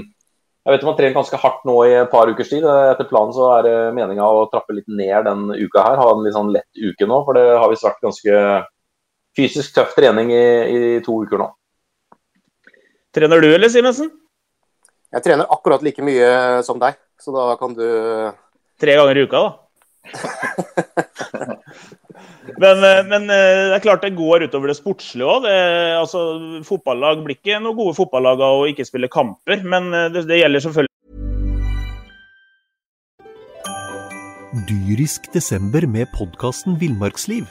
jeg 0.64 0.72
vet 0.72 0.84
de 0.84 0.88
har 0.88 0.96
trent 1.00 1.18
ganske 1.20 1.42
hardt 1.44 1.68
nå 1.68 1.76
i 1.84 1.92
et 1.98 2.08
par 2.12 2.32
ukers 2.32 2.48
tid. 2.48 2.64
Etter 2.64 3.08
planen 3.08 3.36
så 3.36 3.52
er 3.58 3.68
det 3.68 3.76
meninga 3.96 4.24
å 4.24 4.48
trappe 4.52 4.76
litt 4.76 4.88
ned 4.88 5.28
den 5.28 5.48
uka 5.52 5.84
her. 5.84 6.00
Ha 6.00 6.08
en 6.14 6.24
litt 6.24 6.36
sånn 6.36 6.52
lett 6.56 6.80
uke 6.80 7.08
nå, 7.08 7.22
for 7.28 7.36
det 7.36 7.44
har 7.52 7.68
visst 7.72 7.88
vært 7.88 8.04
ganske 8.04 8.40
fysisk 9.38 9.74
tøff 9.76 9.94
trening 9.96 10.32
i, 10.34 10.46
i, 10.68 10.78
to 11.04 11.12
uker 11.22 11.38
nå. 11.40 11.48
Trener 13.14 13.42
du 13.42 13.48
eller, 13.52 13.70
Simensen? 13.72 14.10
Jeg 15.14 15.24
trener 15.24 15.48
akkurat 15.48 15.84
like 15.84 16.02
mye 16.04 16.28
som 16.66 16.80
deg, 16.82 16.98
så 17.22 17.32
da 17.34 17.54
kan 17.60 17.76
du 17.76 17.86
Tre 18.78 18.92
ganger 18.94 19.18
i 19.18 19.22
uka, 19.26 19.38
da? 19.42 19.50
men, 22.62 22.84
eh, 22.86 23.00
men, 23.08 23.24
eh, 23.26 23.62
det 23.72 23.74
er 23.74 23.82
klart 23.82 24.04
det 24.06 24.14
går 24.14 24.44
utover 24.46 24.70
det 24.70 24.78
sportslige 24.78 25.26
òg. 25.26 25.48
Altså, 25.98 26.20
fotballag 26.68 27.24
blir 27.24 27.34
ikke 27.40 27.58
noen 27.58 27.74
gode 27.80 27.96
fotballag 27.98 28.38
av 28.38 28.60
å 28.60 28.68
ikke 28.70 28.86
spille 28.86 29.10
kamper, 29.10 29.66
men 29.66 29.90
eh, 29.90 30.06
det, 30.14 30.28
det 30.30 30.38
gjelder 30.44 30.62
selvfølgelig 30.68 30.86
Dyrisk 34.68 35.26
desember 35.34 35.84
med 35.90 36.06
podkasten 36.14 36.78
Villmarksliv. 36.80 37.50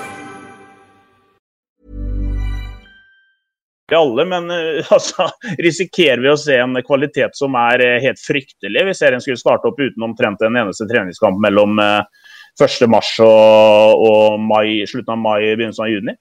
Alle, 3.99 4.25
men 4.29 4.51
eh, 4.55 4.91
altså, 4.95 5.29
risikerer 5.59 6.23
vi 6.23 6.31
å 6.31 6.39
se 6.39 6.57
en 6.61 6.79
kvalitet 6.87 7.37
som 7.37 7.55
er 7.59 7.85
eh, 7.85 7.99
helt 8.05 8.21
fryktelig 8.21 8.87
hvis 8.87 9.03
serien 9.03 9.23
skulle 9.23 9.41
starte 9.41 9.71
opp 9.71 9.79
uten 9.81 10.07
omtrent 10.07 10.43
en 10.45 10.59
eneste 10.63 10.87
treningskamp 10.89 11.41
mellom 11.43 11.79
1.3 11.81 12.67
eh, 12.87 13.23
og, 13.27 14.03
og 14.07 14.43
mai, 14.43 14.83
slutten 14.89 15.15
av 15.15 15.23
mai, 15.23 15.39
begynnelsen 15.55 15.87
av 15.87 15.95
juni? 15.95 16.17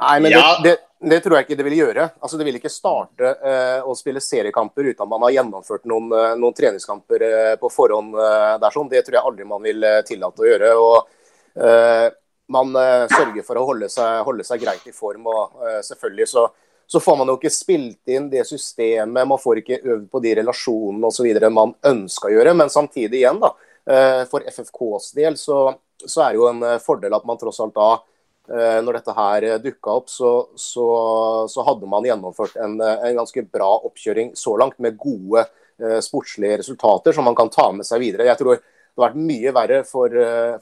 Nei, 0.00 0.20
men 0.20 0.32
ja. 0.32 0.58
det, 0.62 0.70
det, 0.70 1.10
det, 1.10 1.20
tror 1.22 1.36
jeg 1.38 1.46
ikke 1.46 1.58
det 1.58 1.66
vil 1.68 1.76
gjøre. 1.78 2.08
Altså, 2.18 2.38
det 2.38 2.46
vil 2.48 2.58
ikke 2.58 2.72
starte 2.72 3.30
eh, 3.46 3.78
å 3.86 3.94
spille 3.94 4.22
seriekamper 4.22 4.90
uten 4.90 5.04
at 5.04 5.10
man 5.10 5.22
har 5.28 5.36
gjennomført 5.36 5.86
noen, 5.90 6.10
noen 6.40 6.56
treningskamper 6.56 7.26
eh, 7.28 7.52
på 7.60 7.70
forhånd. 7.70 8.16
Eh, 8.18 8.56
der, 8.62 8.74
sånn. 8.74 8.90
Det 8.90 9.04
tror 9.06 9.20
jeg 9.20 9.30
aldri 9.30 9.46
man 9.46 9.62
vil 9.62 9.86
tillate 10.08 10.42
å 10.42 10.48
gjøre. 10.48 10.72
og 10.82 12.18
Man 12.54 12.74
sørger 13.12 13.46
for 13.46 13.60
å 13.60 13.66
holde 13.68 13.88
seg, 13.92 14.24
holde 14.26 14.46
seg, 14.46 14.64
greit 14.64 14.90
i 14.90 14.96
form. 14.96 15.30
og 15.30 15.54
selvfølgelig 15.86 16.26
så, 16.32 16.48
så, 16.94 17.02
får 17.02 17.18
man 17.20 17.32
jo 17.32 17.36
ikke 17.40 17.52
spilt 17.52 18.14
inn 18.14 18.30
det 18.32 18.46
systemet, 18.48 19.28
man 19.28 19.40
får 19.42 19.60
ikke 19.60 19.82
øvd 19.82 20.08
på 20.12 20.22
de 20.24 20.34
relasjonene 20.40 21.10
osv. 21.10 21.28
man 21.50 21.74
ønsker 21.90 22.30
å 22.30 22.34
gjøre. 22.38 22.56
Men 22.62 22.72
samtidig 22.72 23.20
igjen, 23.20 23.42
da, 23.42 23.52
for 24.30 24.46
FFKs 24.48 25.10
del 25.18 25.36
så, 25.36 25.58
så 26.00 26.24
er 26.24 26.32
det 26.32 26.40
jo 26.40 26.48
en 26.48 26.64
fordel 26.80 27.16
at 27.16 27.26
man 27.28 27.40
tross 27.40 27.60
alt 27.60 27.74
da 27.76 27.90
Eh, 28.44 28.78
når 28.84 28.98
dette 28.98 29.12
her 29.16 29.44
eh, 29.48 29.60
dukka 29.62 29.92
opp, 30.02 30.10
så, 30.12 30.30
så, 30.60 30.86
så, 31.48 31.62
hadde 31.64 31.88
man 31.88 32.04
gjennomført 32.04 32.58
en, 32.60 32.76
eh, 32.76 33.06
en, 33.08 33.16
ganske 33.16 33.40
bra 33.48 33.70
oppkjøring 33.88 34.34
så 34.36 34.58
langt, 34.60 34.76
med 34.84 34.98
gode 35.00 35.46
sportslige 36.04 36.60
resultater 36.60 37.10
som 37.10 37.24
man 37.26 37.34
kan 37.34 37.48
ta 37.50 37.64
med 37.74 37.82
seg 37.82 37.98
videre. 37.98 38.28
Jeg 38.28 38.38
tror 38.38 38.52
det 38.52 38.60
hadde 38.60 39.02
vært 39.02 39.16
mye 39.26 39.52
verre 39.56 39.78
for, 39.88 40.12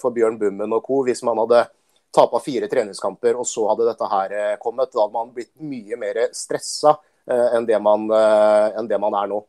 for 0.01 0.15
Bjørn 0.17 0.39
Bummen 0.41 0.73
og 0.73 0.87
co. 0.87 1.03
hvis 1.05 1.21
man 1.29 1.37
hadde 1.43 1.67
tapa 2.15 2.41
fire 2.45 2.69
treningskamper 2.71 3.39
og 3.41 3.49
så 3.49 3.67
hadde 3.71 3.89
dette 3.89 4.11
her 4.11 4.37
kommet. 4.63 4.93
Da 4.93 5.05
hadde 5.05 5.17
man 5.17 5.33
blitt 5.35 5.55
mye 5.61 5.99
mer 6.01 6.27
stressa 6.37 6.97
uh, 6.99 7.49
enn, 7.57 7.67
det 7.69 7.81
man, 7.83 8.11
enn 8.11 8.91
det 8.91 9.01
man 9.01 9.17
er 9.23 9.33
nå. 9.33 9.43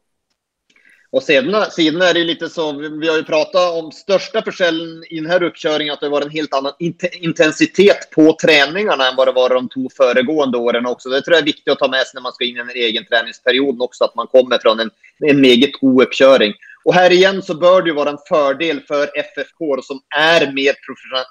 Og 1.13 1.21
siden, 1.21 1.53
siden, 1.71 2.01
er 2.01 2.13
det 2.13 2.23
lite 2.25 2.47
så, 2.49 2.71
vi 2.73 3.07
har 3.07 3.19
jo 3.19 3.25
prata 3.27 3.67
om 3.77 3.91
største 3.93 4.41
forskjellen 4.47 5.03
i 5.11 5.19
denne 5.19 5.35
oppkjøringa, 5.45 5.93
at 5.93 6.01
det 6.01 6.09
var 6.09 6.25
en 6.25 6.33
helt 6.33 6.55
annen 6.57 6.73
intensitet 7.21 8.07
på 8.15 8.25
treningene 8.41 9.11
enn 9.11 9.19
det 9.19 9.35
var 9.35 9.53
de 9.53 9.61
to 9.75 9.83
foregående 9.93 10.57
årene. 10.57 10.89
også. 10.89 11.11
Det 11.13 11.21
tror 11.21 11.37
jeg 11.37 11.45
er 11.45 11.51
viktig 11.51 11.73
å 11.75 11.77
ta 11.77 11.91
med 11.91 12.01
seg 12.07 12.17
når 12.17 12.25
man 12.25 12.33
skal 12.33 12.47
inn 12.47 12.57
i 12.57 12.63
en 12.65 12.73
egen 12.87 13.05
treningsperioden 13.11 13.85
også, 13.85 14.07
at 14.07 14.17
man 14.17 14.31
kommer 14.33 14.63
fra 14.63 14.73
en, 14.73 14.89
en 15.29 15.43
meget 15.45 15.77
god 15.77 16.01
oppkjøring. 16.07 16.57
Og 16.89 16.97
her 16.97 17.13
igjen 17.13 17.45
så 17.45 17.53
bør 17.61 17.85
det 17.85 17.93
jo 17.93 17.99
være 18.01 18.15
en 18.15 18.23
fordel 18.25 18.81
for 18.89 19.13
FFK 19.13 19.85
som 19.85 20.01
er 20.17 20.49
mer 20.57 20.81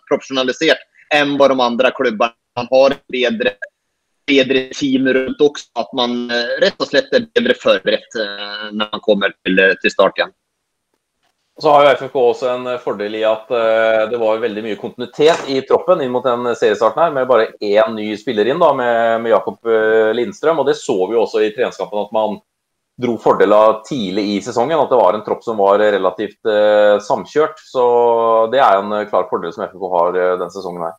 professionaliserat 0.07 0.87
än 1.13 1.37
vad 1.39 1.51
de 1.51 1.61
andra 1.61 1.91
klubbarna 1.91 2.35
man 2.57 2.69
har 2.71 2.95
bredare 3.09 3.55
bedre 4.27 4.69
team 4.75 5.09
rundt 5.09 5.41
også. 5.41 5.71
At 5.79 5.91
man 5.97 6.31
eh, 6.31 6.55
rett 6.63 6.79
og 6.81 6.91
slett 6.91 7.13
er 7.15 7.27
bedre 7.33 7.57
forberedt 7.59 8.21
eh, 8.21 8.71
når 8.73 8.95
man 8.95 9.05
kommer 9.05 9.35
til, 9.43 9.59
eh, 9.59 9.75
til 9.83 9.95
start 9.95 10.19
igjen. 10.19 10.35
Så 11.61 11.69
har 11.69 11.85
jo 11.85 11.97
FFK 12.01 12.15
også 12.17 12.49
en 12.49 12.69
fordel 12.81 13.19
i 13.19 13.27
at 13.29 13.51
det 14.09 14.17
var 14.19 14.39
veldig 14.41 14.63
mye 14.65 14.79
kontinuitet 14.81 15.51
i 15.53 15.59
troppen 15.69 16.01
inn 16.01 16.11
mot 16.11 16.25
den 16.25 16.49
seriestarten 16.57 17.03
her, 17.05 17.11
med 17.13 17.29
bare 17.29 17.51
én 17.61 17.93
ny 17.93 18.07
spiller 18.17 18.49
inn, 18.49 18.59
da, 18.59 18.71
med, 18.75 19.21
med 19.21 19.35
Jakob 19.35 19.69
Lindstrøm. 20.17 20.63
Og 20.63 20.71
det 20.71 20.79
så 20.81 20.97
vi 21.05 21.13
jo 21.13 21.21
også 21.27 21.45
i 21.45 21.53
treningskampen 21.53 22.01
at 22.01 22.17
man 22.17 22.41
dro 23.05 23.19
fordeler 23.21 23.83
tidlig 23.85 24.25
i 24.33 24.41
sesongen. 24.43 24.81
At 24.81 24.91
det 24.91 25.03
var 25.05 25.19
en 25.19 25.27
tropp 25.29 25.45
som 25.45 25.61
var 25.61 25.85
relativt 25.85 26.51
samkjørt. 27.05 27.61
Så 27.69 27.85
det 28.51 28.65
er 28.65 28.81
en 28.81 28.97
klar 29.13 29.29
fordel 29.31 29.53
som 29.53 29.69
FFK 29.69 29.87
har 29.93 30.17
denne 30.17 30.51
sesongen 30.57 30.89
her. 30.89 30.97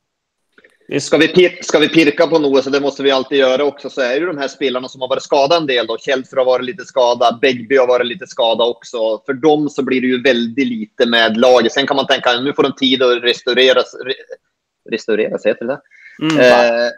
Ska 1.00 1.18
vi, 1.18 1.58
ska 1.62 1.80
vi 1.80 1.90
pirka 1.90 2.28
på 2.28 2.38
noe, 2.38 2.62
så 2.62 2.70
det 2.70 2.80
måste 2.80 3.02
vi 3.02 3.12
alltid 3.12 3.40
gjøre 3.40 3.66
også, 3.66 3.90
så 3.90 4.04
er 4.06 4.20
jo 4.22 4.28
de 4.30 4.44
her 4.44 4.50
spillerne 4.52 4.90
som 4.92 5.02
har 5.02 5.10
vært 5.10 5.26
skada 5.26 5.58
en 5.58 5.66
del. 5.66 5.88
Då. 5.90 5.96
Har 5.98 6.46
vært 6.46 6.68
litt 6.68 6.84
skada, 6.86 7.32
Begby 7.42 7.80
har 7.80 7.90
vært 7.90 8.06
litt 8.12 8.22
skada 8.30 8.68
også. 8.76 9.24
For 9.26 9.40
dem 9.42 9.66
så 9.74 9.82
blir 9.88 10.06
det 10.06 10.12
jo 10.12 10.22
veldig 10.22 10.68
lite 10.70 11.08
med 11.10 11.40
laget. 11.42 11.74
Sen 11.74 11.90
kan 11.90 11.98
man 11.98 12.10
tenke 12.12 12.30
at 12.30 12.46
nå 12.46 12.54
får 12.54 12.70
de 12.70 12.74
tid 12.84 13.06
å 13.06 13.10
restaurere 13.24 13.86
Restaurere, 14.92 15.40
heter 15.40 15.70
det? 15.70 15.78
Mm, 16.22 16.40
eh, 16.40 16.90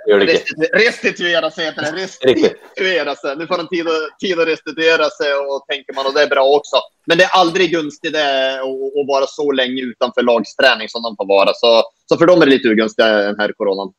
restituera 0.73 1.51
sig 1.51 1.65
heter 1.65 1.81
det. 1.81 2.03
Restituera 2.03 3.15
sig. 3.15 3.35
Nu 3.37 3.47
får 3.47 3.57
de 3.57 3.67
tid, 3.67 3.87
tid 4.19 4.39
att 4.39 4.47
restituera 4.47 5.09
sig 5.09 5.33
och 5.33 5.65
tänker 5.67 5.93
man 5.93 6.05
och 6.05 6.13
det 6.13 6.21
är 6.21 6.27
bra 6.27 6.45
också. 6.45 6.77
Men 7.05 7.17
det 7.17 7.23
är 7.23 7.29
aldrig 7.29 7.71
gunstigt 7.71 8.13
det 8.13 8.53
att 8.61 9.07
vara 9.07 9.27
så 9.27 9.51
länge 9.51 9.81
utanför 9.81 10.21
lagsträning 10.21 10.89
som 10.89 11.03
de 11.03 11.15
får 11.15 11.27
vara. 11.27 11.53
Så, 11.53 11.83
så 12.09 12.17
för 12.17 12.25
dem 12.25 12.41
är 12.41 12.45
det 12.45 12.51
litt 12.51 12.65
ugunstig 12.65 13.05
den 13.05 13.39
här 13.39 13.53
coronan. 13.57 13.93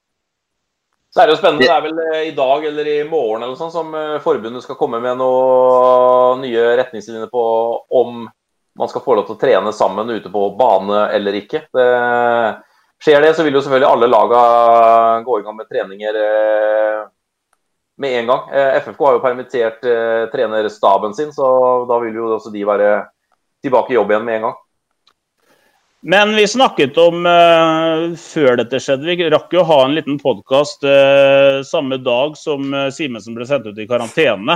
Så 1.14 1.22
er 1.22 1.26
det 1.26 1.33
jo 1.33 1.40
spennende. 1.40 1.64
Det 1.64 1.72
er 1.72 1.85
vel 1.87 2.00
eh, 2.05 2.22
i 2.29 2.33
dag 2.37 2.64
eller 2.68 2.88
i 2.92 2.96
morgen 3.09 3.42
eller 3.42 3.57
sånn 3.57 3.72
som 3.72 3.94
eh, 3.96 4.18
forbundet 4.20 4.66
skal 4.66 4.76
komme 4.76 5.00
med 5.00 5.16
noen 5.16 6.42
nye 6.44 6.74
retningslinjer 6.76 7.31
på 7.33 7.44
om 7.88 8.26
man 8.76 8.90
skal 8.92 9.00
få 9.00 9.14
lov 9.16 9.24
til 9.24 9.38
å 9.38 9.40
trene 9.40 9.72
sammen 9.72 10.12
ute 10.12 10.29
på 10.29 10.42
bane 10.59 11.07
eller 11.16 11.38
ikke. 11.38 11.62
Det 11.72 11.87
Skjer 13.05 13.21
det, 13.23 13.35
så 13.37 13.45
vil 13.45 13.55
jo 13.55 13.61
selvfølgelig 13.61 13.89
alle 13.89 14.09
laga 14.09 14.41
gå 15.25 15.39
i 15.41 15.45
gang 15.45 15.57
med 15.57 15.69
treninger 15.69 16.21
eh, 16.21 17.03
med 18.01 18.19
en 18.21 18.31
gang. 18.31 18.49
Eh, 18.53 18.79
FFK 18.81 19.03
har 19.05 19.19
jo 19.19 19.25
permittert 19.25 19.85
eh, 19.85 20.25
trenerstaben 20.33 21.15
sin, 21.15 21.33
så 21.33 21.49
da 21.89 21.99
vil 22.05 22.17
jo 22.17 22.31
også 22.39 22.53
de 22.55 22.65
være 22.69 22.93
tilbake 23.65 23.93
i 23.93 23.99
jobb 23.99 24.15
igjen 24.15 24.25
med 24.25 24.41
en 24.41 24.49
gang. 24.49 24.57
Men 26.09 26.37
vi 26.37 26.47
snakket 26.47 26.99
om 27.03 27.25
uh, 27.27 28.12
før 28.14 28.61
dette 28.61 28.79
skjedde, 28.79 29.09
vi 29.09 29.27
rakk 29.33 29.51
jo 29.57 29.64
å 29.64 29.66
ha 29.66 29.79
en 29.83 29.97
liten 29.97 30.21
podkast 30.23 30.87
uh, 30.87 31.64
samme 31.66 31.99
dag 31.99 32.37
som 32.38 32.69
uh, 32.71 32.85
Simensen 32.95 33.35
ble 33.35 33.42
sendt 33.49 33.66
ut 33.66 33.81
i 33.83 33.88
karantene. 33.90 34.55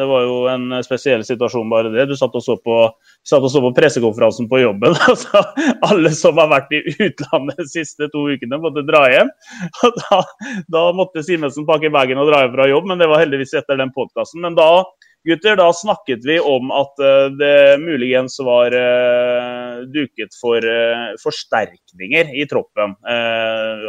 det 0.00 0.08
var 0.10 0.24
jo 0.26 0.40
en 0.50 0.74
spesiell 0.82 1.22
situasjon, 1.22 1.70
bare 1.70 1.92
det. 1.94 2.08
Du 2.10 2.16
satt 2.18 2.34
og 2.34 2.42
så 2.42 2.56
på, 2.58 2.80
satt 3.22 3.46
og 3.46 3.52
så 3.54 3.62
på 3.62 3.70
pressekonferansen 3.78 4.50
på 4.50 4.64
jobben. 4.64 4.98
Altså, 5.08 5.44
alle 5.86 6.10
som 6.18 6.42
har 6.42 6.50
vært 6.50 6.74
i 6.74 6.82
utlandet 6.98 7.62
de 7.62 7.68
siste 7.70 8.10
to 8.10 8.26
ukene, 8.26 8.58
måtte 8.58 8.82
dra 8.90 9.06
hjem. 9.12 9.30
Da, 10.08 10.24
da, 10.66 10.82
måtte 10.98 11.22
Simensen 11.22 11.66
pakke 11.68 11.94
bagen 11.94 12.18
og 12.18 12.26
dra 12.32 12.42
hjem 12.42 12.58
fra 12.58 12.66
jobb, 12.72 12.90
men 12.90 12.98
det 12.98 13.06
var 13.06 13.22
heldigvis 13.22 13.54
etter 13.62 13.78
den 13.78 13.94
podkasten. 13.94 14.42
Men 14.42 14.58
da 14.58 14.82
gutter, 15.26 15.56
da 15.58 15.68
snakket 15.74 16.24
vi 16.26 16.38
om 16.40 16.72
at 16.74 17.02
eh, 17.02 17.28
det 17.38 17.78
muligens 17.82 18.38
var 18.44 18.74
uh, 18.74 19.84
duket 19.92 20.34
for 20.40 20.62
uh, 20.64 21.14
forsterkninger 21.22 22.34
i 22.34 22.46
troppen. 22.50 22.94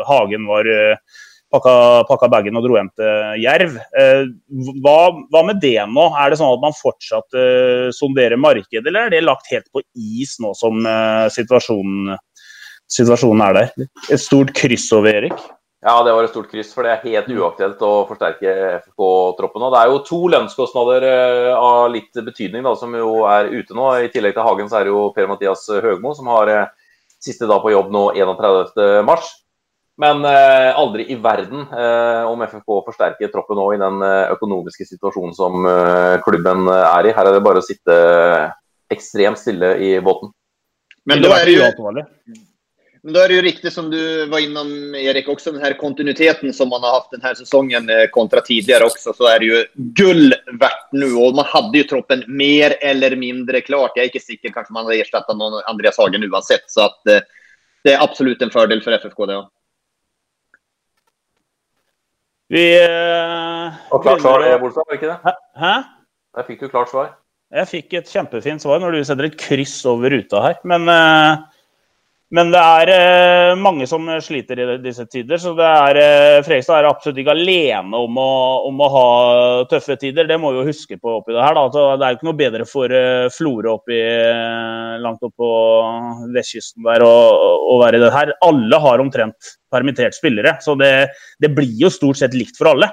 Hagen 0.08 0.48
var 0.50 0.68
pakka, 1.54 1.74
pakka 2.10 2.30
bagen 2.32 2.58
og 2.60 2.66
dro 2.66 2.78
hjem 2.78 2.90
til 2.98 3.44
Jerv. 3.44 3.78
Hva, 4.84 4.98
hva, 5.32 5.44
med 5.48 5.62
det 5.64 5.78
nå? 5.90 6.08
Er 6.20 6.32
det 6.32 6.40
sånn 6.40 6.56
at 6.56 6.64
man 6.64 6.78
fortsatt 6.78 7.38
sonderer 7.96 8.40
markedet, 8.40 8.86
eller 8.86 9.08
er 9.08 9.14
det 9.14 9.24
lagt 9.26 9.50
helt 9.54 9.70
på 9.74 9.84
is 9.96 10.36
nå 10.44 10.54
som 10.58 10.82
situasjonen, 11.36 12.18
situasjonen 12.90 13.46
er 13.48 13.58
der? 13.60 13.88
Et 14.10 14.22
stort 14.22 14.54
kryss 14.58 14.90
over 14.96 15.22
Erik? 15.22 15.50
Ja, 15.80 15.94
det 16.04 16.12
var 16.12 16.26
et 16.28 16.34
stort 16.34 16.50
kryss, 16.52 16.74
for 16.76 16.84
det 16.84 16.92
er 16.92 17.06
helt 17.06 17.30
uaktuelt 17.32 17.80
å 17.88 18.04
forsterke 18.10 18.52
FK-troppen. 18.82 19.64
Og 19.64 19.72
Det 19.72 19.80
er 19.80 19.92
jo 19.94 20.02
to 20.04 20.20
lønnskostnader 20.34 21.06
eh, 21.08 21.52
av 21.56 21.86
litt 21.94 22.20
betydning 22.20 22.66
da, 22.68 22.74
som 22.76 22.96
jo 23.00 23.22
er 23.32 23.48
ute 23.54 23.78
nå. 23.78 23.86
I 24.04 24.10
tillegg 24.12 24.36
til 24.36 24.44
Hagen 24.44 24.68
så 24.68 24.82
er 24.82 24.90
det 24.90 24.92
jo 24.92 25.06
Per-Mathias 25.16 25.64
Høgmo 25.86 26.12
som 26.18 26.32
har 26.36 26.52
eh, 26.52 26.68
Siste 27.20 27.48
dag 27.50 27.60
på 27.60 27.72
jobb 27.74 27.90
nå 27.92 28.02
31.3. 28.16 29.16
Men 30.00 30.24
eh, 30.24 30.70
aldri 30.80 31.04
i 31.12 31.18
verden 31.20 31.66
eh, 31.68 32.28
om 32.28 32.44
FFK 32.46 32.78
forsterker 32.86 33.32
troppen 33.34 33.60
nå 33.60 33.66
i 33.76 33.80
den 33.82 34.04
eh, 34.08 34.32
økonomiske 34.36 34.88
situasjonen 34.88 35.36
som 35.36 35.68
eh, 35.68 36.16
klubben 36.24 36.72
er 36.72 37.10
i. 37.10 37.16
Her 37.16 37.28
er 37.28 37.36
det 37.36 37.44
bare 37.44 37.60
å 37.60 37.66
sitte 37.66 37.98
ekstremt 38.92 39.40
stille 39.42 39.74
i 39.84 39.98
båten. 40.04 40.32
Men 41.08 41.24
da 41.24 41.36
er 41.42 41.52
det 41.52 41.58
jo 41.58 42.48
men 43.04 43.14
da 43.14 43.24
er 43.24 43.32
det 43.32 43.36
ju 43.36 43.42
riktigt 43.42 43.74
som 43.74 43.90
du 43.90 44.26
var 44.26 44.40
innom 44.40 44.96
Erik 44.96 45.28
också, 45.30 45.52
den 45.52 45.62
här 45.62 45.74
kontinuiteten 45.74 46.54
som 46.54 46.70
man 46.70 46.84
har 46.84 46.92
haft 46.92 47.12
den 47.12 47.22
här 47.22 47.34
säsongen 47.34 47.90
eh, 47.90 48.06
kontra 48.12 48.42
tidigare 48.42 48.84
också, 48.84 49.14
så 49.14 49.28
är 49.28 49.40
det 49.40 49.46
ju 49.46 49.66
gull 49.74 50.34
värt 50.60 50.92
nu. 50.92 51.14
Och 51.14 51.36
man 51.36 51.46
hade 51.46 51.78
ju 51.78 51.84
troppen 51.84 52.24
mer 52.28 52.76
eller 52.82 53.16
mindre 53.16 53.62
klart. 53.62 53.92
Jag 53.96 54.04
är 54.04 54.08
inte 54.08 54.26
säker, 54.26 54.50
kanske 54.50 54.74
man 54.74 54.86
hade 54.86 55.02
ersatt 55.02 55.28
någon 55.28 55.64
Andreas 55.66 55.98
Hagen 55.98 56.34
oavsett. 56.34 56.72
Så 56.72 56.82
att 56.82 57.08
eh, 57.08 57.20
det 57.84 57.94
är 57.94 58.04
absolut 58.04 58.42
en 58.42 58.50
fördel 58.50 58.82
för 58.82 58.92
FFK 58.92 59.26
det. 59.26 59.34
Ja. 59.34 59.52
Vi 62.50 62.84
eh, 62.84 63.74
Og 63.94 64.04
klart 64.04 64.22
svar, 64.22 64.42
eh, 64.42 64.60
Bolstad, 64.60 64.84
var 64.88 64.96
det 64.96 64.98
ikke 64.98 65.12
det? 65.14 65.34
Hæ? 65.56 65.74
Der 66.38 66.46
fikk 66.48 66.60
du 66.64 66.70
klart 66.70 66.90
svar. 66.90 67.12
Jeg 67.50 67.70
fikk 67.70 67.94
et 67.98 68.10
kjempefint 68.10 68.62
svar 68.62 68.82
når 68.82 68.98
du 68.98 69.04
setter 69.06 69.26
et 69.30 69.38
kryss 69.38 69.80
over 69.90 70.14
ruta 70.14 70.42
her. 70.42 70.58
Men 70.70 70.90
eh, 70.90 71.46
men 72.36 72.52
det 72.54 72.60
er 72.62 72.90
eh, 72.94 73.52
mange 73.58 73.88
som 73.90 74.06
sliter 74.22 74.60
i 74.62 74.66
disse 74.84 75.06
tider. 75.10 75.40
Så 75.42 75.56
det 75.58 75.66
er, 75.66 75.98
eh, 75.98 76.42
Fredrikstad 76.46 76.84
er 76.84 76.90
absolutt 76.92 77.18
ikke 77.24 77.34
alene 77.34 78.02
om 78.06 78.20
å, 78.22 78.30
om 78.70 78.84
å, 78.86 78.90
ha 78.94 79.06
tøffe 79.72 79.98
tider. 79.98 80.28
Det 80.30 80.38
må 80.38 80.52
vi 80.54 80.62
jo 80.62 80.68
huske 80.68 81.00
på 81.02 81.16
oppi 81.18 81.34
det 81.34 81.42
her. 81.42 81.58
Da. 81.58 81.66
Det 81.74 82.06
er 82.06 82.14
jo 82.14 82.20
ikke 82.20 82.30
noe 82.30 82.40
bedre 82.44 82.70
for 82.70 82.94
eh, 82.94 83.26
Florø 83.34 83.78
langt 85.00 85.26
opp 85.26 85.34
på 85.42 85.50
vestkysten 86.36 86.86
der 86.86 87.06
å, 87.08 87.14
å 87.74 87.80
være 87.82 87.98
i 87.98 88.06
det 88.06 88.14
her. 88.14 88.36
Alle 88.46 88.82
har 88.86 89.02
omtrent 89.02 89.56
permittert 89.74 90.18
spillere, 90.18 90.58
så 90.62 90.78
det, 90.78 91.10
det 91.42 91.54
blir 91.56 91.74
jo 91.82 91.90
stort 91.94 92.22
sett 92.22 92.38
likt 92.38 92.58
for 92.60 92.76
alle. 92.76 92.92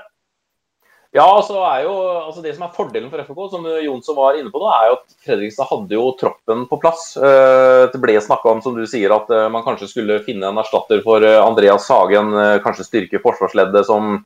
Ja, 1.17 1.25
altså 1.33 1.63
jo, 1.81 1.93
altså 2.27 2.43
Det 2.45 2.53
som 2.57 2.67
er 2.67 2.75
fordelen 2.77 3.09
for 3.09 3.23
FK, 3.25 3.39
som 3.55 3.67
Jonsson 3.81 4.17
var 4.19 4.37
inne 4.37 4.53
på 4.53 4.61
da, 4.61 4.73
er 4.77 4.91
jo 4.91 4.97
at 4.99 5.15
Fredrikstad 5.25 5.69
hadde 5.71 5.97
jo 5.97 6.11
troppen 6.21 6.67
på 6.69 6.79
plass. 6.83 7.07
Eh, 7.17 7.85
det 7.93 8.01
ble 8.03 8.19
snakka 8.21 8.53
om, 8.53 8.61
som 8.65 8.77
du 8.77 8.83
sier, 8.91 9.15
at 9.15 9.31
eh, 9.33 9.47
man 9.53 9.65
kanskje 9.65 9.89
skulle 9.89 10.19
finne 10.27 10.51
en 10.51 10.61
erstatter 10.61 11.01
for 11.07 11.25
eh, 11.25 11.39
Andreas 11.41 11.87
Sagen. 11.89 12.35
Kanskje 12.65 12.85
styrke 12.85 13.23
forsvarsleddet, 13.25 13.87
som, 13.89 14.19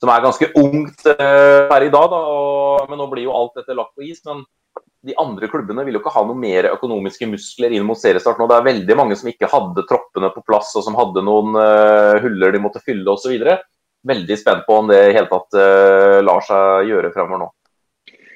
som 0.00 0.12
er 0.14 0.24
ganske 0.24 0.48
ungt 0.62 1.04
per 1.04 1.84
i 1.84 1.92
dag. 1.92 2.08
Da, 2.14 2.22
og, 2.32 2.88
men 2.88 3.02
nå 3.02 3.10
blir 3.12 3.26
jo 3.26 3.36
alt 3.36 3.60
dette 3.60 3.76
lagt 3.76 3.92
på 3.98 4.08
is. 4.08 4.24
men 4.28 4.40
de 5.02 5.16
andre 5.18 5.48
klubbene 5.50 5.82
vil 5.84 5.96
jo 5.96 6.00
ikke 6.00 6.14
ha 6.14 6.22
noe 6.22 6.38
mer 6.38 6.68
økonomiske 6.70 7.26
muskler 7.26 7.74
inn 7.74 7.84
mot 7.84 7.98
seriestart 7.98 8.38
nå. 8.38 8.46
Det 8.48 8.56
er 8.56 8.68
veldig 8.70 8.96
mange 8.96 9.18
som 9.18 9.28
ikke 9.28 9.50
hadde 9.50 9.84
troppene 9.90 10.30
på 10.32 10.44
plass, 10.46 10.70
og 10.78 10.86
som 10.86 10.96
hadde 10.96 11.26
noen 11.26 11.58
huller 12.22 12.54
de 12.54 12.60
måtte 12.62 12.80
fylle 12.86 13.10
osv 13.10 13.34
veldig 14.08 14.38
spent 14.38 14.66
på 14.66 14.78
om 14.82 14.88
det 14.90 15.00
i 15.08 15.16
hele 15.16 15.30
tatt 15.30 15.58
uh, 15.58 16.20
lar 16.24 16.44
seg 16.46 16.88
gjøre 16.90 17.12
fremover 17.14 17.44
nå. 17.44 17.50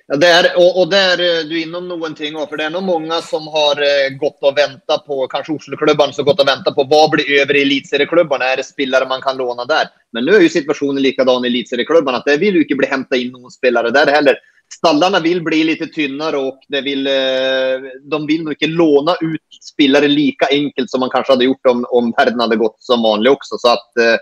Ja, 0.07 0.16
er, 0.22 0.46
og, 0.55 0.76
og 0.85 0.92
er 0.94 1.18
du 1.48 1.55
innom 1.59 1.88
noen 1.90 2.12
ting 2.14 2.37
også, 2.37 2.52
for 2.52 2.61
det 2.61 2.68
er 2.68 2.74
noen 2.76 2.87
mange 2.87 3.16
som 3.26 3.48
har 3.50 3.81
uh, 3.83 4.09
gått 4.20 4.46
og 4.46 4.59
ventet 4.59 5.07
på 5.07 5.22
kanskje 5.33 5.57
Oslo-klubbene 5.57 6.14
som 6.14 6.22
har 6.22 6.31
gått 6.31 6.42
og 6.44 6.50
ventet 6.50 6.76
på 6.76 6.87
hva 6.90 7.00
blir 7.12 7.33
over 7.40 7.59
i 7.59 7.64
eliteserieklubbene. 7.66 8.50
Er 8.52 8.62
det 8.62 8.68
spillere 8.68 9.09
man 9.11 9.24
kan 9.24 9.38
låne 9.38 9.66
der? 9.66 9.90
Men 10.14 10.29
nå 10.29 10.37
er 10.37 10.46
jo 10.46 10.52
situasjonen 10.55 11.02
likedan 11.02 11.46
i 11.46 11.50
eliteserieklubbene 11.50 12.22
det 12.26 12.38
vil 12.42 12.61
jo 12.61 12.66
ikke 12.66 12.79
bli 12.79 12.92
hentet 12.92 13.24
inn 13.24 13.35
noen 13.35 13.55
spillere 13.55 13.90
der 13.94 14.14
heller. 14.14 14.38
Stallene 14.70 15.20
vil 15.22 15.44
bli 15.46 15.61
litt 15.62 15.83
tynnere 15.94 16.40
og 16.42 16.64
vil, 16.83 17.05
de 17.07 18.18
vil 18.26 18.48
ikke 18.50 18.66
låne 18.66 19.14
ut 19.20 19.59
spillere 19.62 20.09
like 20.11 20.48
enkelt 20.50 20.90
som 20.90 21.05
man 21.05 21.12
kanskje 21.12 21.37
hadde 21.37 21.46
gjort 21.46 21.70
om, 21.70 22.11
verden 22.18 22.42
hadde 22.42 22.59
gått 22.59 22.74
som 22.83 23.07
vanlig 23.07 23.31
også. 23.37 23.61
Så 23.62 23.76
at 23.76 24.02
Eh, 24.02 24.18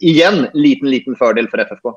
igjen 0.00 0.46
liten, 0.54 0.90
liten 0.90 1.16
fordel 1.18 1.48
for 1.50 1.62
FFK. 1.62 1.92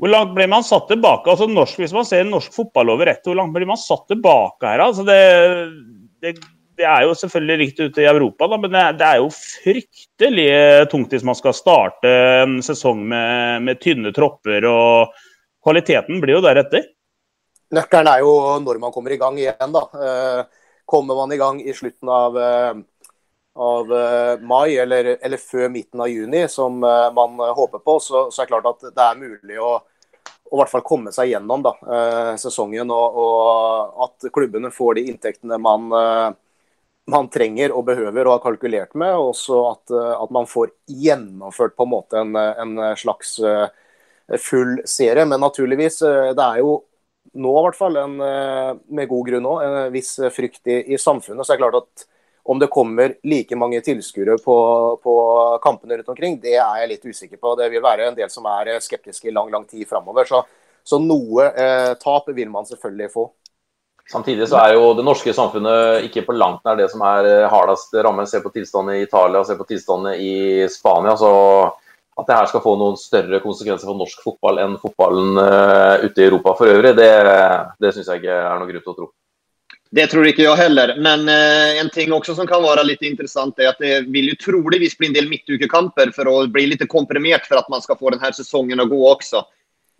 Hvor 0.00 0.08
langt 0.08 0.32
blir 0.36 0.48
man 0.48 0.64
satt 0.64 0.86
tilbake? 0.88 1.28
Altså 1.28 1.48
norsk, 1.50 1.82
Hvis 1.82 1.92
man 1.92 2.06
ser 2.08 2.24
norsk 2.24 2.54
fotball 2.56 2.94
over 2.94 3.10
ett, 3.12 3.20
hvor 3.26 3.36
langt 3.36 3.52
blir 3.52 3.68
man 3.68 3.80
satt 3.80 4.06
tilbake 4.08 4.64
her? 4.64 4.80
Altså 4.80 5.04
det, 5.04 5.18
det, 6.24 6.32
det, 6.78 6.86
er 6.88 7.04
jo 7.04 7.16
selvfølgelig 7.20 7.58
likt 7.60 7.82
ute 7.82 8.04
i 8.04 8.08
Europa, 8.08 8.48
da, 8.48 8.56
men 8.56 8.72
det, 8.72 8.84
det, 9.00 9.10
er 9.10 9.20
jo 9.20 9.28
fryktelig 9.36 10.46
tungt 10.92 11.12
hvis 11.12 11.26
man 11.28 11.36
skal 11.36 11.56
starte 11.56 12.14
en 12.46 12.56
sesong 12.64 13.02
med, 13.12 13.66
med 13.66 13.82
tynne 13.84 14.14
tropper. 14.16 14.64
og 14.70 15.20
Kvaliteten 15.60 16.22
blir 16.24 16.38
jo 16.38 16.46
deretter. 16.48 16.88
Nøkkelen 17.76 18.08
er 18.10 18.24
jo 18.24 18.32
når 18.64 18.80
man 18.82 18.94
kommer 18.94 19.12
i 19.12 19.20
gang 19.20 19.36
igjen. 19.38 19.76
da. 19.76 19.84
Eh, 20.00 20.70
kommer 20.90 21.20
man 21.20 21.32
i 21.32 21.38
gang 21.38 21.60
i 21.60 21.76
slutten 21.76 22.08
av 22.10 22.40
eh, 22.40 22.80
av 23.54 23.92
uh, 23.92 24.40
mai, 24.40 24.76
eller, 24.76 25.04
eller, 25.20 25.36
før 25.36 25.68
midten 25.68 26.00
av 26.00 26.08
juni, 26.08 26.44
som 26.48 26.82
uh, 26.84 27.10
man 27.14 27.40
uh, 27.40 27.52
håper 27.56 27.82
på, 27.82 27.98
så, 28.00 28.28
så, 28.30 28.42
er 28.42 28.46
det 28.46 28.52
klart 28.52 28.68
at 28.70 28.92
det 28.94 29.06
er 29.06 29.18
mulig 29.18 29.58
å, 29.60 29.72
å 30.50 30.60
hvert 30.60 30.70
fall 30.70 30.84
komme 30.86 31.12
seg 31.14 31.32
gjennom 31.32 31.64
da, 31.64 31.74
sesongen. 32.40 32.90
Og, 32.90 33.18
og, 33.22 33.98
at 34.06 34.30
klubbene 34.34 34.72
får 34.74 34.98
de 34.98 35.04
inntektene 35.12 35.58
man, 35.62 35.84
man, 37.06 37.28
trenger 37.30 37.70
og 37.70 37.84
behøver 37.86 38.26
og 38.26 38.34
har 38.34 38.42
kalkulert 38.48 38.96
med. 38.98 39.14
Og 39.14 39.30
også 39.30 39.60
at, 39.68 39.94
at, 39.94 40.32
man 40.34 40.50
får 40.50 40.72
gjennomført 40.90 41.76
på 41.78 41.86
en 41.86 41.92
måte 41.92 42.18
en, 42.18 42.34
en 42.34 42.82
slags 42.98 43.36
full 44.42 44.80
serie. 44.90 45.22
Men 45.30 45.38
naturligvis, 45.46 46.00
det 46.34 46.48
er 46.48 46.64
jo 46.64 46.80
nå 47.38 47.54
i 47.54 47.64
hvert 47.68 47.78
fall, 47.78 48.00
en, 48.02 48.18
med 48.18 49.10
god 49.14 49.30
grunn 49.30 49.46
òg, 49.52 49.62
en 49.62 49.94
viss 49.94 50.16
frykt 50.34 50.66
i, 50.66 50.80
i 50.96 50.98
samfunnet. 50.98 51.46
Så 51.46 51.54
er 51.54 51.60
det 51.60 51.68
klart 51.68 51.78
at 51.84 52.10
om 52.42 52.58
det 52.58 52.70
kommer 52.72 53.14
like 53.22 53.56
mange 53.56 53.80
tilskuere 53.84 54.38
på, 54.44 54.56
på, 55.02 55.14
kampene 55.62 55.98
rundt 55.98 56.08
omkring, 56.08 56.38
det 56.40 56.56
er 56.56 56.80
jeg 56.82 56.92
litt 56.94 57.04
usikker 57.04 57.36
på. 57.36 57.54
Det 57.58 57.68
vil 57.72 57.84
være 57.84 58.08
en 58.08 58.16
del 58.16 58.30
som 58.32 58.46
er 58.50 58.78
skeptiske 58.80 59.28
i 59.28 59.34
lang 59.34 59.50
lang 59.52 59.66
tid 59.68 59.88
framover. 59.88 60.28
Så, 60.28 60.42
så, 60.84 60.98
noe 61.02 61.50
eh, 61.50 61.92
tap 62.00 62.30
vil 62.32 62.50
man 62.50 62.68
selvfølgelig 62.68 63.12
få. 63.12 63.28
Samtidig 64.10 64.48
så 64.50 64.58
er 64.58 64.74
jo 64.74 64.88
det 64.98 65.04
norske 65.06 65.32
samfunnet 65.36 66.08
ikke 66.08 66.24
på 66.26 66.34
langt 66.34 66.64
nær 66.66 66.80
det 66.80 66.88
som 66.90 67.04
er 67.06 67.28
eh, 67.28 67.50
hardest 67.52 67.94
rammet. 67.94 68.30
Se 68.30 68.40
på 68.42 68.52
tilstanden 68.54 68.96
i 68.96 69.04
Italia, 69.04 69.44
se 69.44 69.58
på 69.58 69.68
tilstanden 69.68 70.16
i 70.18 70.66
Spania. 70.72 71.16
så 71.20 71.30
at 72.20 72.26
det 72.26 72.36
her 72.36 72.48
skal 72.50 72.62
få 72.64 72.74
noen 72.76 72.98
større 73.00 73.40
konsekvenser 73.40 73.88
for 73.88 73.96
norsk 73.96 74.20
fotball 74.24 74.60
enn 74.60 74.76
fotballen 74.82 75.38
uh, 75.40 76.02
ute 76.04 76.20
i 76.20 76.26
Europa 76.26 76.52
for 76.58 76.68
øvrig, 76.68 76.92
det, 76.98 77.08
det 77.80 77.94
syns 77.94 78.10
jeg 78.10 78.20
ikke 78.20 78.36
er 78.36 78.60
noe 78.60 78.68
grunn 78.68 78.84
til 78.84 78.92
å 78.92 78.96
tro. 78.98 79.08
Det 79.90 80.06
tror 80.06 80.28
ikke 80.30 80.44
jeg 80.44 80.58
heller. 80.60 80.92
Men 81.02 81.26
eh, 81.28 81.80
en 81.80 81.90
ting 81.90 82.12
også 82.14 82.36
som 82.38 82.46
kan 82.46 82.62
være 82.62 82.84
litt 82.86 83.02
interessant, 83.06 83.58
er 83.58 83.72
at 83.72 83.80
det 83.82 84.04
vil 84.14 84.30
jo 84.30 84.36
troligvis 84.38 84.94
bli 84.98 85.10
en 85.10 85.16
del 85.16 85.30
midtukekamper 85.30 86.12
for 86.14 86.30
å 86.30 86.36
bli 86.46 86.68
litt 86.70 86.84
komprimert 86.90 87.48
for 87.50 87.58
at 87.58 87.70
man 87.72 87.82
skal 87.82 87.98
få 87.98 88.12
denne 88.14 88.30
sesongen 88.36 88.84
å 88.84 88.86
gå 88.90 89.00
også. 89.10 89.42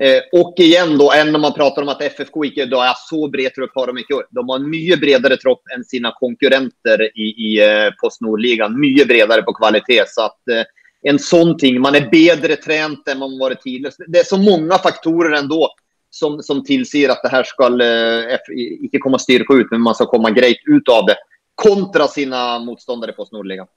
Eh, 0.00 0.22
og 0.38 0.56
igjen, 0.62 0.94
da, 0.96 1.10
enn 1.18 1.28
når 1.34 1.42
man 1.42 1.52
prater 1.52 1.84
om 1.84 1.90
at 1.92 2.00
FFK 2.06 2.38
ikke 2.48 2.68
da 2.70 2.86
er 2.86 3.00
så 3.02 3.26
bred 3.32 3.52
tropp 3.56 3.74
har 3.76 3.90
de 3.90 4.04
ikke. 4.04 4.22
De 4.30 4.44
har 4.46 4.62
en 4.62 4.70
mye 4.72 4.96
bredere 5.02 5.36
tropp 5.42 5.74
enn 5.74 5.82
sine 5.84 6.14
konkurrenter 6.16 7.04
i, 7.10 7.26
i 7.34 7.50
eh, 7.60 7.90
Post 8.00 8.22
Nord-ligaen. 8.24 8.78
Mye 8.80 9.04
bredere 9.10 9.44
på 9.44 9.58
kvalitet. 9.58 10.08
så 10.14 10.30
at 10.30 10.54
eh, 10.54 10.64
en 11.10 11.18
sånn 11.20 11.56
ting, 11.58 11.80
Man 11.80 11.96
er 11.96 12.08
bedre 12.12 12.56
trent 12.60 13.08
enn 13.08 13.18
man 13.18 13.36
har 13.36 13.50
vært 13.50 13.62
tidligere. 13.66 14.06
Det 14.06 14.22
er 14.22 14.28
så 14.28 14.38
mange 14.40 14.78
faktorer 14.78 15.36
ändå 15.36 15.66
som, 16.10 16.40
som 16.42 16.62
tilsier 16.66 17.12
at 17.12 17.22
det 17.24 17.32
her 17.32 17.46
skal 17.48 17.80
eh, 17.84 18.38
ikke 18.86 19.02
komme 19.02 19.20
styrka 19.22 19.60
ut, 19.60 19.70
men 19.72 19.84
man 19.84 19.96
skal 19.96 20.10
komme 20.10 20.32
greit 20.36 20.62
ut 20.68 20.88
av 20.92 21.06
det. 21.10 21.18
Kontra 21.60 22.08
sine 22.10 22.40
motstandere 22.64 23.14
på 23.16 23.28
Nordligaen. 23.30 23.70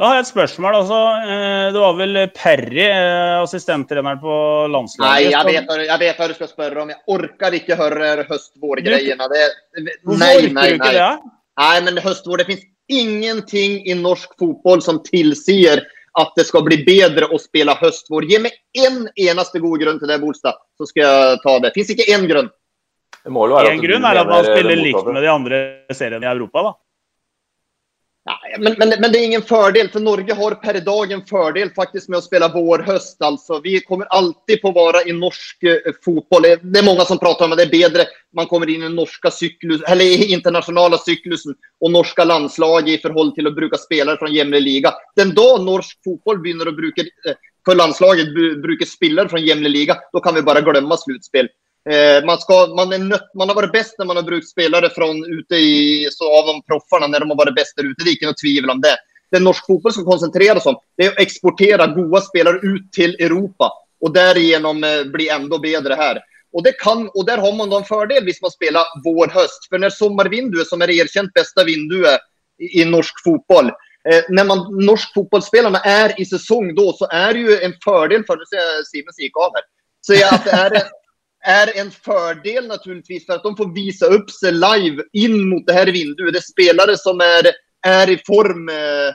Da 0.00 0.08
har 0.08 0.16
jeg 0.16 0.24
et 0.24 0.30
spørsmål. 0.30 0.76
Altså, 0.78 0.98
eh, 1.28 1.66
det 1.74 1.80
var 1.82 1.96
vel 1.98 2.20
Perry, 2.32 2.84
eh, 2.86 3.42
assistenttreneren 3.42 4.20
på 4.22 4.36
landslaget? 4.72 5.10
Nei, 5.10 5.32
jeg 5.34 5.48
vet, 5.50 5.74
jeg 5.84 6.00
vet, 6.00 6.16
hva 6.16 6.28
du 6.30 6.36
skal 6.38 6.50
spørre 6.50 6.84
om. 6.84 6.92
Jeg 6.94 7.02
orker 7.12 7.56
ikke 7.58 7.78
høre 7.78 8.12
høst-vår-greiene. 8.30 9.28
Hvorfor 10.06 10.22
nei, 10.22 10.68
ikke 10.78 10.92
det? 10.96 11.08
Nei, 11.60 11.74
men 11.84 12.00
høst-vår 12.00 12.40
Det 12.40 12.48
finnes 12.48 12.68
ingenting 12.92 13.82
i 13.88 13.94
norsk 13.98 14.32
fotball 14.40 14.82
som 14.84 15.00
tilsier 15.04 15.84
at 16.20 16.32
det 16.36 16.44
skal 16.48 16.64
bli 16.66 16.82
bedre 16.84 17.28
å 17.32 17.38
spille 17.40 17.74
høstvår. 17.78 18.26
Gi 18.28 18.40
meg 18.44 18.56
én 18.76 19.04
en 19.04 19.06
eneste 19.30 19.62
god 19.62 19.80
grunn 19.80 20.00
til 20.00 20.10
det, 20.12 20.18
Bolstad, 20.20 20.58
så 20.76 20.88
skal 20.88 21.04
jeg 21.06 21.40
ta 21.44 21.54
det. 21.58 21.70
Det 21.70 21.74
fins 21.78 21.92
ikke 21.94 22.08
én 22.12 22.26
grunn. 22.28 22.50
En 23.22 23.82
grunn 23.84 24.08
er 24.08 24.18
at 24.18 24.28
man 24.28 24.44
spiller 24.44 24.80
likt 24.80 25.08
med 25.08 25.22
de 25.22 25.30
andre 25.30 25.60
seriene 25.94 26.26
i 26.26 26.32
Europa, 26.32 26.64
da. 26.66 26.72
Ja, 28.24 28.38
men, 28.58 28.74
men, 28.78 28.88
men, 29.00 29.12
det 29.12 29.18
er 29.18 29.24
ingen 29.24 29.42
fordel, 29.42 29.88
for 29.90 30.00
Norge 30.00 30.34
har 30.38 30.54
per 30.62 30.76
dag 30.86 31.12
en 31.12 31.24
fordel 31.26 31.72
faktiskt 31.74 32.08
med 32.08 32.20
å 32.20 32.22
spela 32.22 32.48
vår-høst. 32.54 33.16
Alltså, 33.18 33.58
Vi 33.64 33.80
kommer 33.80 34.06
alltid 34.14 34.60
på 34.62 34.70
å 34.70 34.76
være 34.76 35.02
i 35.10 35.14
norsk 35.16 35.66
fotboll. 36.04 36.46
Det 36.62 36.78
er 36.78 36.86
mange 36.86 37.06
som 37.08 37.18
prater 37.18 37.48
om 37.48 37.56
at 37.56 37.58
det 37.58 37.66
er 37.66 37.72
bedre 37.72 38.06
man 38.38 38.46
kommer 38.46 38.70
inn 38.70 38.84
i 38.84 38.86
den 38.86 38.94
norske 38.94 39.30
syklus, 39.34 39.82
eller 39.90 40.22
internationella 40.22 41.00
cyklusen 41.02 41.56
og 41.82 41.94
norske 41.96 42.24
landslag 42.24 42.92
i 42.94 43.00
forhold 43.02 43.34
til 43.34 43.50
å 43.50 43.56
bruke 43.56 43.80
spelare 43.82 44.22
fra 44.22 44.30
jämre 44.30 44.62
liga. 44.62 44.94
Den 45.18 45.34
dag 45.34 45.66
norsk 45.66 45.98
fotboll 46.06 46.38
begynner 46.44 46.70
å 46.70 46.76
bruke 46.78 47.10
för 47.64 47.74
landslaget 47.74 48.34
bruker 48.62 48.86
spelare 48.86 49.28
fra 49.28 49.38
jämre 49.38 49.68
liga, 49.68 49.98
da 50.12 50.20
kan 50.20 50.34
vi 50.34 50.42
bare 50.42 50.62
glömma 50.62 50.96
sluttspill. 50.96 51.50
Eh, 51.90 52.24
man, 52.24 52.38
ska, 52.38 52.66
man, 52.66 53.08
nött, 53.08 53.34
man 53.34 53.48
har 53.48 53.56
varit 53.56 53.72
bäst 53.72 53.94
när 53.98 54.06
man 54.06 54.16
har 54.16 54.22
brukt 54.22 54.48
spelare 54.48 54.90
från 54.90 55.24
ute 55.24 55.54
i, 55.56 56.08
så 56.10 56.38
av 56.38 56.46
de 56.46 56.62
proffarna 56.62 57.06
när 57.06 57.20
de 57.20 57.30
har 57.30 57.36
varit 57.36 57.54
bäst 57.54 57.76
där 57.76 57.84
ute. 57.84 58.04
Det 58.04 58.10
är 58.10 58.26
något 58.26 58.38
tvivel 58.38 58.70
om 58.70 58.80
det. 58.80 58.96
Det 59.30 59.38
norsk 59.38 59.66
fotboll 59.66 59.92
ska 59.92 60.04
koncentrera 60.04 60.60
sig 60.60 60.70
om 60.70 60.78
det 60.96 61.04
är 61.04 61.10
att 61.10 61.20
exportera 61.20 61.86
goda 61.86 62.20
spelare 62.20 62.58
ut 62.62 62.92
till 62.92 63.14
Europa 63.14 63.72
och 64.00 64.12
därigenom 64.12 64.84
eh, 64.84 65.04
bli 65.04 65.28
ändå 65.28 65.58
bättre 65.58 65.94
här. 65.94 66.18
Och, 66.52 66.62
det 66.62 66.72
kan, 66.72 67.08
och 67.08 67.26
där 67.26 67.38
har 67.38 67.52
man 67.52 67.70
då 67.70 67.76
en 67.76 67.84
fördel 67.84 68.24
hvis 68.24 68.42
man 68.42 68.50
spelar 68.50 68.84
vår-höst. 69.04 69.68
För 69.68 69.78
när 69.78 69.90
sommarvinduet, 69.90 70.66
som 70.66 70.82
är 70.82 70.90
erkänt 70.90 71.32
bästa 71.32 71.64
vinduet 71.64 72.20
i, 72.58 72.84
norsk 72.84 73.14
fotboll, 73.24 73.66
eh, 74.10 74.22
när 74.28 74.44
man, 74.44 74.86
norsk 74.86 75.14
fotbollsspelarna 75.14 75.78
är 75.78 76.20
i 76.20 76.24
säsong 76.24 76.74
då, 76.74 76.92
så 76.92 77.06
är 77.10 77.32
det 77.32 77.38
ju 77.40 77.60
en 77.60 77.74
fördel 77.84 78.24
för, 78.24 78.36
nu 78.36 78.44
ser 78.44 78.56
jag 79.22 79.44
av 79.44 79.50
här, 79.54 79.64
så 80.00 80.34
att 80.34 80.44
det 80.44 80.50
är 80.50 80.70
en, 80.74 80.88
är 81.42 81.78
en 81.80 81.90
fördel 81.90 82.66
naturligtvis 82.66 83.26
för 83.26 83.32
att 83.32 83.42
de 83.42 83.56
får 83.56 83.74
visa 83.74 84.06
upp 84.06 84.30
sig 84.30 84.52
live 84.52 85.02
in 85.12 85.48
mot 85.48 85.66
det 85.66 85.72
här 85.72 85.86
vinduet. 85.86 86.32
Det 86.32 86.38
är 86.38 86.52
spelare 86.52 86.96
som 86.96 87.20
är, 87.20 87.52
är 87.86 88.10
i 88.10 88.18
form 88.26 88.68
og 88.68 89.14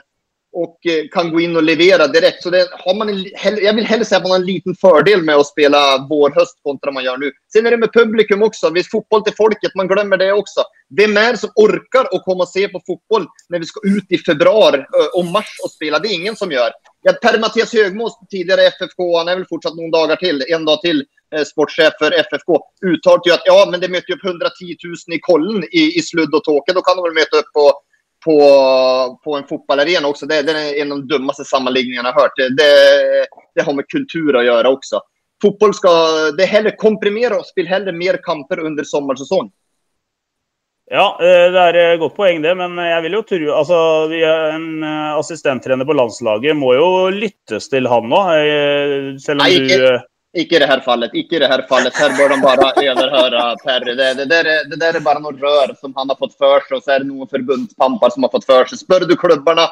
och 0.52 0.86
eh, 0.86 1.08
kan 1.10 1.32
gå 1.32 1.40
in 1.40 1.56
och 1.56 1.62
leverera 1.62 2.06
direkt. 2.06 2.42
Så 2.42 2.50
det 2.50 2.68
har 2.72 2.94
man 2.94 3.08
en, 3.08 3.24
jag 3.64 3.74
vill 3.74 3.84
hellre 3.84 4.04
säga 4.04 4.16
att 4.16 4.22
man 4.22 4.30
har 4.30 4.38
en 4.38 4.46
liten 4.46 4.74
fördel 4.74 5.22
med 5.22 5.36
att 5.36 5.46
spela 5.46 6.06
vår-höst 6.10 6.60
kontra 6.62 6.90
man 6.90 7.04
gör 7.04 7.16
nu. 7.16 7.32
Sen 7.52 7.66
är 7.66 7.70
det 7.70 7.76
med 7.76 7.92
publikum 7.92 8.42
också. 8.42 8.70
Visst, 8.70 8.90
fotboll 8.90 9.22
till 9.22 9.34
folket, 9.36 9.74
man 9.74 9.88
glömmer 9.88 10.16
det 10.16 10.32
också. 10.32 10.60
Vem 10.96 11.16
är 11.16 11.32
det 11.32 11.38
som 11.38 11.50
orkar 11.54 12.00
att 12.00 12.24
komma 12.24 12.42
och 12.42 12.48
se 12.48 12.68
på 12.68 12.80
fotboll 12.86 13.26
när 13.48 13.58
vi 13.58 13.66
ska 13.66 13.80
ut 13.84 14.06
i 14.08 14.18
februari 14.18 14.84
och 15.14 15.24
mars 15.24 15.58
och 15.64 15.70
spela? 15.70 15.98
Det 15.98 16.08
är 16.08 16.14
ingen 16.14 16.36
som 16.36 16.52
gör. 16.52 16.70
Per-Mattias 17.22 17.72
Högmås, 17.72 18.18
tidigare 18.30 18.62
FFK, 18.62 19.18
han 19.18 19.28
är 19.28 19.36
väl 19.36 19.46
fortsatt 19.48 19.76
några 19.76 19.90
dagar 19.90 20.16
till, 20.16 20.44
en 20.48 20.64
dag 20.64 20.80
till, 20.80 20.98
eh, 21.00 21.04
sportchef 21.46 21.92
för 21.98 22.12
FFK, 22.12 22.50
uttalte 22.86 23.28
ju 23.28 23.34
att 23.34 23.42
ja, 23.44 23.68
men 23.70 23.80
det 23.80 23.88
möter 23.88 24.12
upp 24.14 24.24
110 24.24 24.76
000 25.08 25.16
i 25.16 25.20
kollen 25.20 25.64
i, 25.64 25.82
i 25.98 26.02
sludd 26.02 26.34
och 26.34 26.44
tåke. 26.44 26.72
Då 26.72 26.82
kan 26.82 26.96
de 26.96 27.02
väl 27.02 27.20
möta 27.20 27.36
upp 27.36 27.52
på 27.54 27.72
på, 28.24 29.20
på 29.24 29.36
en 29.36 29.46
fotbollsarena 29.46 30.08
också. 30.08 30.26
Det, 30.26 30.42
det, 30.42 30.52
är 30.52 30.82
en 30.82 30.92
av 30.92 30.98
de 30.98 31.08
dummaste 31.08 31.44
sammanläggningarna 31.44 32.08
jag 32.08 32.22
hört. 32.22 32.36
Det, 32.36 32.48
det, 32.56 32.72
det, 33.54 33.62
har 33.62 33.72
med 33.72 33.88
kultur 33.88 34.36
att 34.36 34.44
göra 34.44 34.68
också. 34.68 35.00
Fotboll 35.42 35.74
ska 35.74 35.88
det 36.36 36.42
är 36.42 36.46
hellre 36.46 36.70
komprimera 36.70 37.36
och 37.38 37.46
spela 37.46 37.68
hellre 37.68 37.92
mer 37.92 38.18
kamper 38.22 38.58
under 38.58 38.84
sommarsäsong. 38.84 39.50
Ja, 40.90 41.18
eh, 41.20 41.52
det 41.52 41.60
er 41.60 41.76
et 41.76 42.00
godt 42.00 42.14
poeng, 42.16 42.40
det. 42.42 42.54
Men 42.56 42.78
jeg 42.80 43.02
vil 43.04 43.16
jo 43.18 43.24
tro 43.28 43.50
altså, 43.60 43.78
En 44.08 44.82
eh, 44.82 45.18
assistenttrener 45.18 45.84
på 45.84 45.92
landslaget 45.92 46.56
må 46.56 46.72
jo 46.78 46.86
lyttes 47.12 47.68
til, 47.68 47.86
han. 47.92 48.08
Eh, 48.08 49.18
selv 49.20 49.36
om 49.36 49.44
Nei, 49.44 49.58
ikke, 49.58 49.76
du 49.76 50.06
Ikke 50.38 50.56
i 50.56 50.58
det 50.58 50.66
här 50.66 50.80
fallet. 50.80 51.14
Ikke 51.14 51.36
i 51.36 51.38
det 51.38 51.46
här 51.46 51.62
fallet. 51.68 51.94
Här 51.94 52.16
bör 52.18 52.28
de 52.28 52.40
bara 52.40 52.72
överhöra 52.90 53.56
Perry. 53.56 53.94
Det, 53.94 54.14
det, 54.14 54.24
där 54.24 54.44
är, 54.44 54.64
det 54.64 54.76
där 54.76 54.94
är 54.94 55.00
bara 55.00 55.18
något 55.18 55.40
rör 55.40 55.74
som 55.80 55.92
han 55.96 56.08
har 56.08 56.16
fått 56.16 56.36
för 56.36 56.60
sig 56.60 56.76
och 56.76 56.82
så 56.82 56.90
är 56.90 56.98
det 56.98 57.04
någon 57.04 57.28
förbundspampar 57.28 58.10
som 58.10 58.22
har 58.22 58.30
fått 58.30 58.44
för 58.44 58.64
sig. 58.64 58.78
Spör 58.78 59.00
du 59.00 59.16
klubbarna 59.16 59.62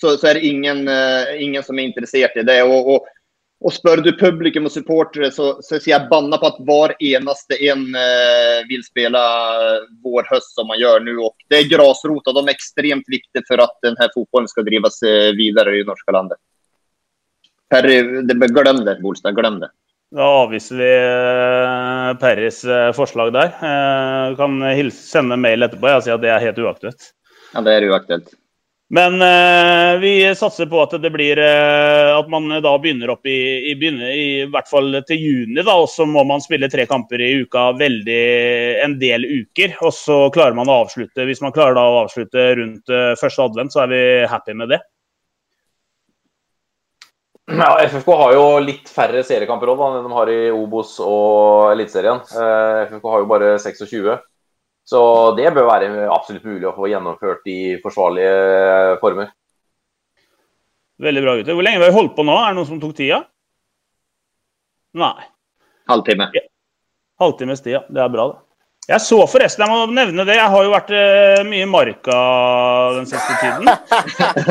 så, 0.00 0.16
så 0.16 0.26
är 0.26 0.34
det 0.34 0.46
ingen, 0.46 0.88
uh, 0.88 1.42
ingen 1.42 1.62
som 1.62 1.78
är 1.78 1.82
intresserad 1.82 2.30
i 2.36 2.42
det. 2.42 2.62
Och, 2.62 2.94
och, 2.94 3.06
och 3.60 3.72
spör 3.72 3.96
du 3.96 4.18
publikum 4.18 4.64
och 4.66 4.72
supportrar 4.72 5.30
så, 5.30 5.58
så 5.62 5.78
ser 5.78 5.90
jag 5.90 6.08
banna 6.08 6.36
på 6.38 6.46
att 6.46 6.56
var 6.58 6.94
enaste 7.02 7.54
en 7.64 7.78
uh, 7.78 8.68
vill 8.68 8.84
spela 8.84 9.22
vår 10.04 10.26
höst 10.30 10.54
som 10.54 10.66
man 10.66 10.78
gör 10.78 11.00
nu. 11.00 11.16
Och 11.16 11.36
det 11.48 11.56
är 11.56 11.68
grasrot 11.68 12.26
och 12.26 12.34
de 12.34 12.48
är 12.48 12.50
extremt 12.50 13.04
viktiga 13.06 13.42
för 13.48 13.58
att 13.58 13.78
den 13.82 13.96
här 13.98 14.10
fotbollen 14.14 14.48
ska 14.48 14.62
drivas 14.62 15.02
vidare 15.36 15.78
i 15.78 15.84
norska 15.84 16.12
landet. 16.12 16.38
Perry, 17.70 18.02
glöm 18.48 18.84
det, 18.84 18.98
Bolstad. 19.02 19.32
Glöm 19.32 19.60
det. 19.60 19.70
Da 20.10 20.26
avviser 20.42 20.80
vi 20.80 20.90
Perrys 22.20 22.64
eh, 22.64 22.90
forslag 22.96 23.30
der. 23.36 23.52
Du 24.32 24.36
kan 24.40 24.58
hilse, 24.74 25.04
sende 25.06 25.38
mail 25.38 25.62
etterpå 25.62 25.92
og 25.94 26.02
si 26.06 26.10
at 26.10 26.22
det 26.24 26.32
er 26.34 26.42
helt 26.48 26.58
uaktuelt. 26.58 27.12
Ja, 27.54 27.62
det 27.66 27.76
er 27.76 27.90
uaktuelt. 27.90 28.34
Men 28.90 29.22
eh, 29.22 29.98
vi 30.02 30.34
satser 30.34 30.66
på 30.66 30.80
at 30.82 30.96
det 30.98 31.12
blir 31.14 31.38
eh, 31.38 32.08
at 32.10 32.26
man 32.30 32.50
da 32.58 32.72
begynner 32.82 33.12
opp 33.12 33.28
i, 33.30 33.70
i, 33.70 33.76
begynner, 33.78 34.10
i, 34.10 34.48
hvert 34.50 34.66
fall 34.66 34.96
til 35.06 35.20
juni. 35.22 35.60
da, 35.62 35.76
Og 35.78 35.86
så 35.92 36.06
må 36.10 36.24
man 36.26 36.42
spille 36.42 36.66
tre 36.72 36.88
kamper 36.90 37.22
i 37.22 37.36
uka 37.44 37.68
veldig 37.78 38.24
en 38.82 38.96
del 38.98 39.28
uker. 39.28 39.76
Og 39.86 39.94
så 39.94 40.16
klarer 40.34 40.58
man 40.58 40.66
å 40.66 40.80
avslutte. 40.82 41.28
Hvis 41.28 41.42
man 41.44 41.54
klarer 41.54 41.78
å 41.78 42.00
avslutte 42.00 42.48
rundt 42.58 42.90
eh, 42.90 43.12
første 43.20 43.46
advent, 43.46 43.70
så 43.70 43.84
er 43.84 43.94
vi 43.94 44.02
happy 44.32 44.58
med 44.58 44.74
det. 44.74 44.80
Ja, 47.50 47.70
FFK 47.82 48.10
har 48.14 48.34
jo 48.36 48.44
litt 48.62 48.90
færre 48.92 49.24
seriekamper 49.26 49.72
også, 49.72 49.88
enn 49.98 50.06
de 50.06 50.14
har 50.14 50.30
i 50.30 50.38
Obos 50.54 50.92
og 51.02 51.72
Eliteserien. 51.72 52.20
Eh, 52.30 52.82
FFK 52.86 53.08
har 53.10 53.24
jo 53.24 53.30
bare 53.30 53.48
26. 53.58 54.18
Så 54.90 55.00
det 55.38 55.50
bør 55.54 55.68
være 55.68 55.88
absolutt 56.10 56.46
mulig 56.46 56.68
å 56.70 56.74
få 56.76 56.88
gjennomført 56.90 57.46
i 57.50 57.58
forsvarlige 57.82 59.00
former. 59.02 59.32
Veldig 61.00 61.24
bra, 61.24 61.34
gutter. 61.38 61.56
Hvor 61.56 61.64
lenge 61.66 61.80
har 61.80 61.88
vi 61.88 61.96
holdt 61.96 62.14
på 62.16 62.26
nå? 62.26 62.36
Er 62.36 62.52
det 62.52 62.58
noen 62.60 62.68
som 62.68 62.80
tok 62.82 62.94
tida? 62.98 63.22
Nei. 65.00 65.14
Halvtime. 65.90 66.30
Ja. 66.36 66.46
Halvtimes 67.22 67.62
tid, 67.64 67.78
ja. 67.78 67.82
Det 67.88 68.02
er 68.04 68.12
bra, 68.12 68.30
det. 68.32 68.40
Jeg 68.88 69.02
så 69.04 69.18
forresten, 69.28 69.62
jeg 69.62 69.70
må 69.70 69.94
nevne 69.94 70.24
det, 70.26 70.34
jeg 70.38 70.50
har 70.50 70.64
jo 70.64 70.72
vært 70.72 70.88
eh, 70.96 71.42
mye 71.46 71.62
i 71.62 71.68
Marka 71.68 72.16
den 72.96 73.06
siste 73.06 73.36
tiden. 73.38 73.68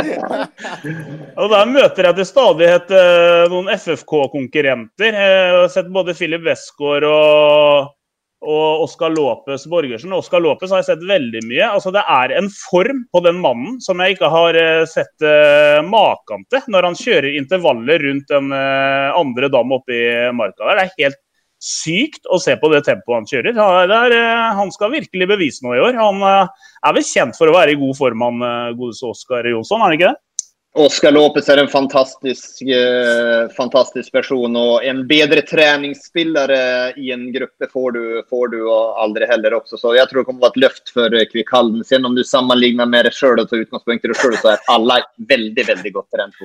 og 1.42 1.50
der 1.52 1.72
møter 1.74 2.08
jeg 2.08 2.20
til 2.20 2.28
stadighet 2.30 2.94
eh, 2.94 3.50
noen 3.52 3.72
FFK-konkurrenter. 3.74 5.10
Eh, 5.10 5.32
jeg 5.50 5.56
har 5.58 5.72
sett 5.74 5.92
både 5.92 6.16
Filip 6.16 6.46
Westgård 6.46 7.08
og, 7.10 7.92
og 8.46 8.86
Oskar 8.86 9.12
Lopez 9.12 9.66
Borgersen. 9.68 10.16
Oskar 10.16 10.46
Lopez 10.46 10.72
har 10.72 10.86
jeg 10.86 10.92
sett 10.94 11.08
veldig 11.10 11.44
mye. 11.50 11.66
Altså, 11.74 11.92
det 11.92 12.06
er 12.08 12.38
en 12.40 12.48
form 12.54 13.04
på 13.12 13.24
den 13.26 13.42
mannen 13.44 13.82
som 13.84 14.00
jeg 14.00 14.16
ikke 14.16 14.32
har 14.32 14.60
eh, 14.62 14.86
sett 14.88 15.26
uh, 15.26 15.82
maken 15.84 16.48
til 16.54 16.70
når 16.72 16.88
han 16.92 17.02
kjører 17.02 17.34
intervaller 17.42 18.08
rundt 18.08 18.32
den 18.32 18.54
uh, 18.56 19.10
andre 19.20 19.52
dam 19.52 19.76
oppe 19.82 19.98
i 19.98 20.06
Marka. 20.32 20.64
der. 20.64 20.80
Det 20.80 20.86
er 20.86 21.10
helt 21.10 21.26
sykt 21.60 22.30
å 22.32 22.40
se 22.42 22.56
på 22.60 22.72
det 22.74 22.86
tempoet 22.88 23.20
han 23.20 23.30
kjører. 23.30 23.60
Der, 23.92 24.18
han 24.58 24.72
skal 24.76 24.96
virkelig 24.96 25.28
bevise 25.34 25.66
noe 25.66 25.78
i 25.78 25.84
år. 25.90 26.00
Han 26.00 26.24
er 26.24 26.96
vel 26.96 27.06
kjent 27.06 27.38
for 27.38 27.52
å 27.52 27.56
være 27.58 27.76
i 27.76 27.80
god 27.82 28.00
form, 28.00 28.26
han 28.26 28.76
godeste 28.80 29.12
Oskar 29.12 29.48
Jonsson, 29.52 29.84
er 29.84 29.90
han 29.90 30.00
ikke 30.00 30.12
det? 30.14 30.22
Oskar 30.78 31.12
Lopez 31.12 31.48
er 31.50 31.58
en 31.58 31.68
fantastisk, 31.68 32.62
eh, 32.62 33.50
fantastisk 33.58 34.12
person 34.14 34.54
og 34.56 34.86
en 34.86 35.02
bedre 35.10 35.42
treningsspiller 35.42 36.54
i 36.96 37.10
en 37.12 37.26
gruppe 37.34 37.68
får 37.74 37.92
du, 37.98 38.04
får 38.30 38.54
du 38.54 38.60
aldri 39.02 39.26
heller 39.32 39.58
også. 39.58 39.80
Så 39.82 39.96
jeg 39.98 40.06
tror 40.12 40.22
det 40.22 40.30
kommer 40.30 40.46
å 40.46 40.48
være 40.48 40.60
et 40.60 40.64
løft 40.68 40.94
for 40.94 41.18
Kvikkhallen. 41.34 41.82
Sen 41.84 42.06
om 42.06 42.16
du 42.16 42.24
sammenligner 42.24 42.86
med 42.86 43.10
deg 43.10 43.18
sjøl 43.18 43.42
og 43.42 43.50
tar 43.50 43.66
utgångspunkt 43.66 44.06
i 44.06 44.14
dig 44.14 44.22
själv 44.22 44.38
så 44.44 44.54
er 44.54 44.66
alle 44.70 45.02
veldig, 45.34 45.68
veldig 45.74 45.96
godt 45.98 46.12
trent. 46.14 46.38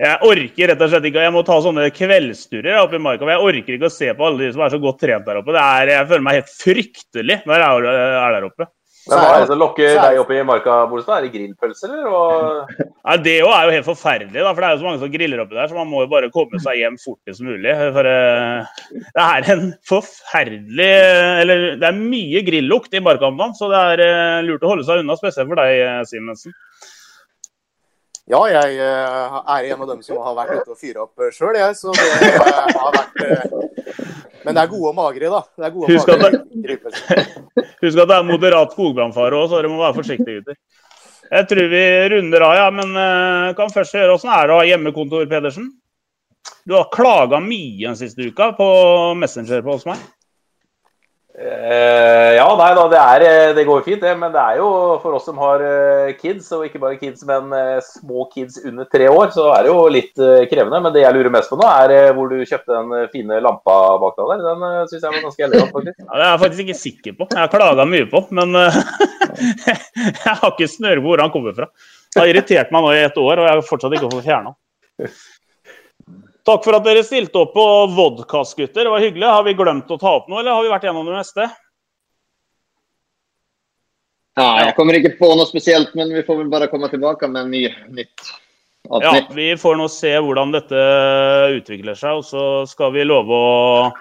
Jeg 0.00 0.24
orker 0.24 0.70
rett 0.70 0.82
og 0.82 0.88
slett 0.88 1.06
ikke, 1.10 1.24
jeg 1.26 1.32
må 1.34 1.42
ta 1.44 1.58
sånne 1.60 1.90
kveldsturer 1.92 2.78
oppe 2.80 2.96
i 2.96 3.02
marka. 3.02 3.26
Jeg 3.28 3.48
orker 3.48 3.74
ikke 3.76 3.90
å 3.90 3.92
se 3.92 4.08
på 4.16 4.24
alle 4.24 4.40
de 4.40 4.52
som 4.54 4.62
er 4.64 4.72
så 4.72 4.78
godt 4.80 5.02
trent 5.04 5.26
der 5.26 5.40
oppe. 5.42 5.52
Det 5.52 5.64
er, 5.64 5.90
jeg 5.98 6.08
føler 6.08 6.24
meg 6.24 6.38
helt 6.38 6.54
fryktelig 6.62 7.42
når 7.44 7.60
jeg 7.60 7.98
er 8.22 8.38
der 8.38 8.46
oppe. 8.48 8.68
Men 9.02 9.18
Hva 9.18 9.30
er 9.34 9.40
det 9.42 9.46
som 9.50 9.58
lokker 9.58 9.96
deg 9.98 10.18
opp 10.20 10.28
i 10.30 10.42
marka, 10.46 10.74
Bolstad? 10.86 11.16
Er 11.16 11.24
det 11.26 11.32
grillpølser, 11.34 11.90
eller? 11.90 12.12
Og... 12.14 12.74
Ja, 13.02 13.16
det 13.18 13.32
er 13.40 13.42
jo 13.42 13.74
helt 13.74 13.88
forferdelig, 13.88 14.38
da, 14.38 14.52
for 14.54 14.62
det 14.62 14.68
er 14.68 14.76
jo 14.76 14.78
så 14.78 14.86
mange 14.86 15.00
som 15.02 15.10
griller 15.10 15.42
oppi 15.42 15.56
der, 15.58 15.66
så 15.68 15.74
man 15.74 15.88
må 15.90 16.04
jo 16.04 16.10
bare 16.12 16.30
komme 16.32 16.60
seg 16.62 16.78
hjem 16.78 16.98
fortest 17.02 17.42
mulig. 17.42 17.72
For 17.96 18.06
uh, 18.06 18.84
det 19.02 19.24
er 19.26 19.48
en 19.56 19.64
forferdelig 19.90 20.90
Eller 21.42 21.64
det 21.82 21.88
er 21.88 21.98
mye 21.98 22.44
grillukt 22.46 22.94
i 22.94 23.02
marka 23.02 23.26
om 23.26 23.42
dagen, 23.42 23.58
så 23.58 23.72
det 23.74 23.82
er 23.90 24.04
uh, 24.06 24.44
lurt 24.46 24.62
å 24.62 24.70
holde 24.70 24.86
seg 24.86 25.02
unna, 25.02 25.18
spesielt 25.18 25.50
for 25.50 25.58
deg, 25.58 26.06
Simensen. 26.08 26.54
Ja, 28.30 28.38
jeg 28.46 28.76
uh, 28.78 29.40
er 29.50 29.66
en 29.72 29.80
av 29.82 29.88
dem 29.90 30.02
som 30.06 30.20
har 30.22 30.36
vært 30.36 30.60
ute 30.60 30.74
og 30.74 30.78
fyra 30.78 31.06
opp 31.06 31.24
sjøl, 31.34 31.56
jeg. 31.58 31.74
Så 31.74 31.90
det 31.96 32.06
har 32.38 32.94
vært 32.94 33.18
Men 34.44 34.54
det 34.54 34.62
er 34.62 34.70
gode 34.70 34.92
og 34.92 34.96
magre, 34.98 35.32
da. 35.32 35.42
Det 35.58 35.66
er 35.66 35.74
gode 35.74 35.90
husk, 35.90 36.06
Husk 36.06 36.14
at 36.14 36.22
det, 36.22 37.66
husk 37.82 37.98
at 38.04 38.12
det 38.12 38.16
er 38.16 38.30
moderat 38.30 38.74
skogbrannfare 38.76 39.38
òg, 39.38 39.50
så 39.50 39.58
dere 39.58 39.72
må 39.72 39.82
være 39.82 39.98
forsiktige, 39.98 40.40
gutter. 40.40 40.58
Jeg 41.32 41.48
tror 41.50 41.68
vi 41.72 41.84
runder 42.12 42.46
av, 42.46 42.56
ja. 42.60 42.70
Men 42.74 42.96
kan 43.58 43.74
først 43.74 43.98
høre 43.98 44.16
åssen 44.16 44.32
er 44.34 44.50
det 44.50 44.54
å 44.54 44.58
ha 44.60 44.66
hjemmekontor, 44.70 45.26
Pedersen? 45.30 45.70
Du 46.66 46.74
har 46.76 46.90
klaga 46.94 47.40
mye 47.42 47.88
den 47.88 47.98
siste 47.98 48.26
uka 48.30 48.52
på 48.58 48.66
Messenger 49.18 49.62
på 49.66 49.78
hos 49.78 49.86
meg. 49.88 50.02
Eh, 51.32 52.34
ja, 52.36 52.44
nei 52.58 52.72
da, 52.76 52.82
det, 52.92 52.98
er, 53.00 53.22
eh, 53.24 53.52
det 53.56 53.62
går 53.64 53.78
jo 53.80 53.84
fint, 53.86 54.02
det. 54.04 54.12
Men 54.20 54.34
det 54.34 54.40
er 54.42 54.58
jo 54.60 54.66
for 55.02 55.16
oss 55.16 55.24
som 55.28 55.38
har 55.40 55.64
eh, 55.64 56.12
kids, 56.18 56.50
og 56.52 56.66
ikke 56.66 56.82
bare 56.82 56.98
kids, 57.00 57.24
men 57.28 57.54
små 57.86 58.26
kids 58.32 58.60
under 58.68 58.88
tre 58.92 59.08
år, 59.08 59.32
så 59.34 59.48
er 59.54 59.64
det 59.64 59.72
jo 59.72 59.86
litt 59.92 60.12
krevende. 60.50 60.82
Men 60.84 60.94
det 60.94 61.06
jeg 61.06 61.16
lurer 61.16 61.32
mest 61.32 61.52
på 61.52 61.58
nå, 61.60 61.70
er 61.86 62.12
hvor 62.16 62.28
du 62.32 62.44
kjøpte 62.44 62.76
den 62.76 63.08
fine 63.14 63.40
lampa 63.44 63.78
bak 64.02 64.20
deg 64.20 64.34
der. 64.34 64.44
Den 64.50 64.66
uh, 64.66 64.78
syns 64.90 65.00
jeg 65.00 65.08
var 65.08 65.26
ganske 65.28 65.48
elegant, 65.48 65.74
faktisk. 65.78 65.98
Ja, 66.04 66.12
det 66.12 66.22
er 66.26 66.28
jeg 66.28 66.44
faktisk 66.44 66.64
ikke 66.66 66.80
sikker 66.82 67.18
på. 67.18 67.30
Jeg 67.32 67.40
har 67.40 67.52
klaga 67.56 67.88
mye 67.88 68.08
på, 68.12 68.24
men 68.36 68.58
jeg 69.66 70.36
har 70.36 70.48
ikke 70.52 70.70
snøre 70.70 71.00
på 71.00 71.08
hvor 71.08 71.24
han 71.24 71.32
kommer 71.34 71.56
fra. 71.56 71.70
Det 72.12 72.20
har 72.20 72.28
irritert 72.28 72.74
meg 72.74 72.84
nå 72.84 72.92
i 72.92 73.04
et 73.06 73.16
år, 73.16 73.38
og 73.40 73.46
jeg 73.48 73.54
har 73.54 73.64
fortsatt 73.64 73.96
ikke 73.96 74.12
fått 74.12 74.26
fjerna. 74.28 74.52
Takk 76.42 76.64
for 76.66 76.74
at 76.74 76.86
dere 76.86 77.04
stilte 77.06 77.38
opp 77.38 77.52
på 77.54 77.64
vodkast, 77.94 78.56
gutter. 78.58 78.84
Det 78.84 78.90
var 78.90 79.02
hyggelig. 79.04 79.28
Har 79.30 79.44
vi 79.46 79.54
glemt 79.54 79.90
å 79.94 79.98
ta 79.98 80.16
opp 80.18 80.30
noe, 80.30 80.40
eller 80.42 80.56
har 80.56 80.64
vi 80.66 80.72
vært 80.72 80.86
gjennom 80.88 81.06
det 81.06 81.14
meste? 81.14 81.46
Ja, 84.38 84.48
jeg 84.64 84.74
kommer 84.78 84.96
ikke 84.96 85.12
på 85.18 85.28
noe 85.36 85.46
spesielt, 85.46 85.92
men 85.98 86.10
vi 86.14 86.24
får 86.26 86.40
vel 86.40 86.48
bare 86.50 86.70
komme 86.72 86.88
tilbake 86.90 87.28
med 87.28 87.44
en 87.44 87.52
ny, 87.52 87.66
nytt 87.92 88.30
Ja, 88.88 89.12
vi 89.30 89.50
får 89.60 89.76
nå 89.78 89.90
se 89.92 90.14
hvordan 90.16 90.54
dette 90.54 90.80
utvikler 91.58 91.98
seg, 91.98 92.22
og 92.22 92.24
så 92.26 92.46
skal 92.66 92.94
vi 92.96 93.04
love 93.04 93.36
å 93.36 93.92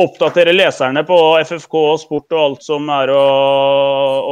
oppdatere 0.00 0.52
leserne 0.56 1.04
på 1.06 1.16
FFK 1.44 1.74
og 1.80 2.00
sport 2.02 2.34
og 2.34 2.42
alt 2.42 2.66
som 2.66 2.88
er 2.92 3.12
å, 3.14 3.24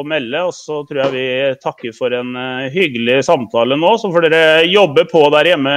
å 0.01 0.05
melde. 0.07 0.43
Og 0.49 0.55
så 0.57 0.83
tror 0.89 1.05
jeg 1.05 1.15
vi 1.15 1.27
takker 1.63 1.97
for 1.97 2.15
en 2.17 2.35
eh, 2.39 2.71
hyggelig 2.75 3.21
samtale 3.29 3.79
nå. 3.79 3.95
Så 4.01 4.11
får 4.13 4.29
dere 4.29 4.65
jobbe 4.69 5.05
på 5.11 5.23
der 5.35 5.53
hjemme 5.53 5.75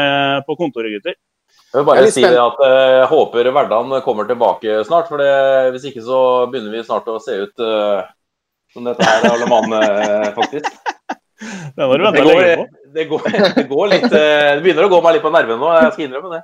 på 0.47 0.57
kontoret, 0.59 0.95
gutter. 0.95 1.17
Jeg 1.71 1.79
vil 1.79 1.87
bare 1.87 2.07
si 2.11 2.23
at 2.27 2.63
jeg 2.67 3.05
håper 3.07 3.47
Verdal 3.55 3.93
kommer 4.03 4.27
tilbake 4.27 4.81
snart. 4.87 5.07
for 5.07 5.21
det, 5.21 5.71
Hvis 5.71 5.85
ikke 5.91 6.03
så 6.03 6.19
begynner 6.51 6.73
vi 6.75 6.83
snart 6.83 7.07
å 7.07 7.19
se 7.23 7.37
ut 7.45 7.63
uh, 7.63 8.03
som 8.73 8.87
dette 8.87 9.07
her 9.07 9.27
alle 9.31 9.47
mann, 9.51 9.73
eh, 9.79 10.31
faktisk. 10.35 10.71
Det, 11.41 11.81
Det 11.81 11.87
venta 11.89 12.11
går, 12.21 12.27
lenge 12.27 12.57
på. 12.59 12.65
det, 12.93 13.03
går, 13.09 13.23
det 13.55 13.63
går 13.65 13.87
litt 13.89 14.03
uh, 14.03 14.11
Det 14.13 14.59
begynner 14.61 14.85
å 14.85 14.89
gå 14.91 14.97
meg 15.01 15.15
litt 15.15 15.23
på 15.23 15.31
nervene 15.33 15.57
nå, 15.57 15.71
jeg 15.73 15.93
skal 15.95 16.05
innrømme 16.05 16.33
det. 16.35 16.41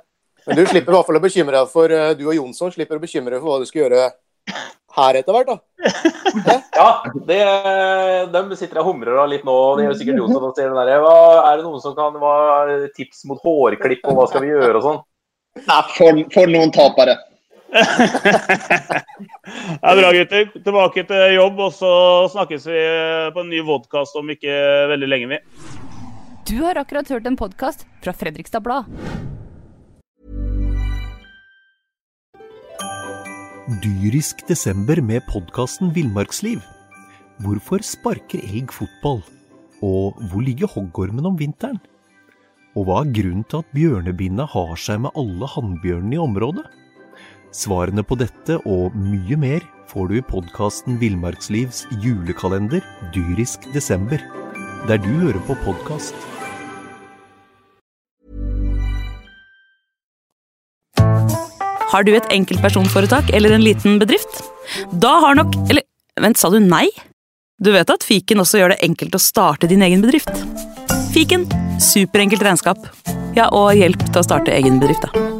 Men 0.48 0.58
du 0.58 0.62
slipper 0.66 0.90
i 0.90 0.96
hvert 0.96 1.06
fall 1.06 1.18
å 1.20 1.22
bekymre 1.22 1.54
deg 1.54 1.70
for 1.70 1.92
eh, 1.94 2.14
Du 2.18 2.24
og 2.24 2.34
Jonsson 2.34 2.72
slipper 2.74 2.98
å 2.98 3.02
bekymre 3.04 3.36
deg 3.36 3.44
for 3.44 3.52
hva 3.52 3.60
du 3.62 3.68
skal 3.68 3.84
gjøre 3.84 4.08
her 4.98 5.18
etter 5.20 5.36
hvert, 5.36 5.52
da. 5.52 5.58
Ja, 6.78 6.88
det, 7.28 7.38
de 8.32 8.58
sitter 8.58 8.80
og 8.80 8.88
humrer 8.90 9.20
av 9.22 9.28
litt 9.30 9.44
nå. 9.46 9.54
Det 9.78 9.86
gjør 9.86 9.96
sikkert 10.00 10.20
Jonsson 10.22 10.48
og 10.48 10.56
ser 10.58 10.72
den 10.72 10.80
der. 10.80 11.04
Hva, 11.04 11.14
er 11.44 11.60
det 11.60 11.66
noen 11.66 11.82
som 11.84 11.94
kan 11.94 12.16
hva, 12.18 12.34
tips 12.96 13.22
mot 13.28 13.38
hårklipp, 13.44 14.02
og 14.08 14.18
hva 14.18 14.26
skal 14.30 14.44
vi 14.44 14.50
gjøre 14.50 14.80
og 14.80 14.84
sånn? 14.88 15.00
Ja, 15.56 15.82
for, 15.96 16.22
for 16.34 16.50
noen 16.50 16.72
tapere. 16.74 17.16
Det 19.78 19.84
er 19.84 19.98
bra, 19.98 20.10
gutter. 20.14 20.48
Tilbake 20.54 21.04
til 21.08 21.34
jobb, 21.36 21.60
og 21.66 21.74
så 21.76 21.92
snakkes 22.32 22.66
vi 22.70 22.82
på 23.34 23.44
en 23.44 23.50
ny 23.52 23.60
vodkast 23.66 24.16
om 24.20 24.30
ikke 24.32 24.54
veldig 24.92 25.08
lenge. 25.08 25.28
vi. 25.34 25.38
Du 26.48 26.62
har 26.64 26.80
akkurat 26.80 27.08
hørt 27.12 27.26
en 27.28 27.36
podkast 27.36 27.84
fra 28.04 28.14
Fredrikstad 28.16 28.64
Blad. 28.64 28.88
Dyrisk 33.84 34.46
desember 34.48 35.02
med 35.04 35.26
podkasten 35.28 35.92
Villmarksliv. 35.92 36.62
Hvorfor 37.44 37.84
sparker 37.84 38.40
elg 38.40 38.72
fotball? 38.72 39.20
Og 39.84 40.16
hvor 40.30 40.42
ligger 40.42 40.72
hoggormen 40.72 41.28
om 41.28 41.36
vinteren? 41.38 41.76
Og 42.76 42.84
hva 42.84 43.00
er 43.02 43.12
grunnen 43.16 43.46
til 43.48 43.62
at 43.62 43.72
bjørnebinna 43.76 44.44
har 44.52 44.76
seg 44.80 45.00
med 45.06 45.16
alle 45.18 45.48
hannbjørnene 45.54 46.18
i 46.18 46.20
området? 46.20 46.66
Svarene 47.54 48.04
på 48.04 48.18
dette 48.20 48.58
og 48.68 48.96
mye 48.96 49.38
mer 49.40 49.64
får 49.88 50.10
du 50.10 50.18
i 50.18 50.24
podkasten 50.28 50.98
Villmarkslivs 51.00 51.86
julekalender 52.04 52.84
Dyrisk 53.14 53.64
desember, 53.72 54.20
der 54.88 55.00
du 55.00 55.08
hører 55.22 55.40
på 55.48 55.56
podkast. 55.64 56.16
Har 61.88 62.04
du 62.04 62.12
et 62.12 62.32
enkeltpersonforetak 62.36 63.32
eller 63.32 63.56
en 63.56 63.64
liten 63.64 63.96
bedrift? 64.00 64.42
Da 64.92 65.14
har 65.24 65.38
nok 65.38 65.56
Eller 65.70 65.86
vent, 66.20 66.36
sa 66.36 66.50
du 66.52 66.60
nei? 66.60 66.90
Du 67.58 67.72
vet 67.72 67.88
at 67.90 68.04
fiken 68.04 68.44
også 68.44 68.60
gjør 68.60 68.74
det 68.74 68.82
enkelt 68.84 69.16
å 69.16 69.22
starte 69.22 69.70
din 69.70 69.82
egen 69.82 70.04
bedrift? 70.04 70.30
Fiken 71.12 71.46
superenkelt 71.80 72.42
regnskap. 72.42 72.78
Ja, 73.36 73.48
og 73.54 73.74
hjelp 73.78 74.02
til 74.08 74.20
å 74.20 74.26
starte 74.26 74.54
egen 74.54 74.80
bedrift, 74.82 75.06
da. 75.06 75.37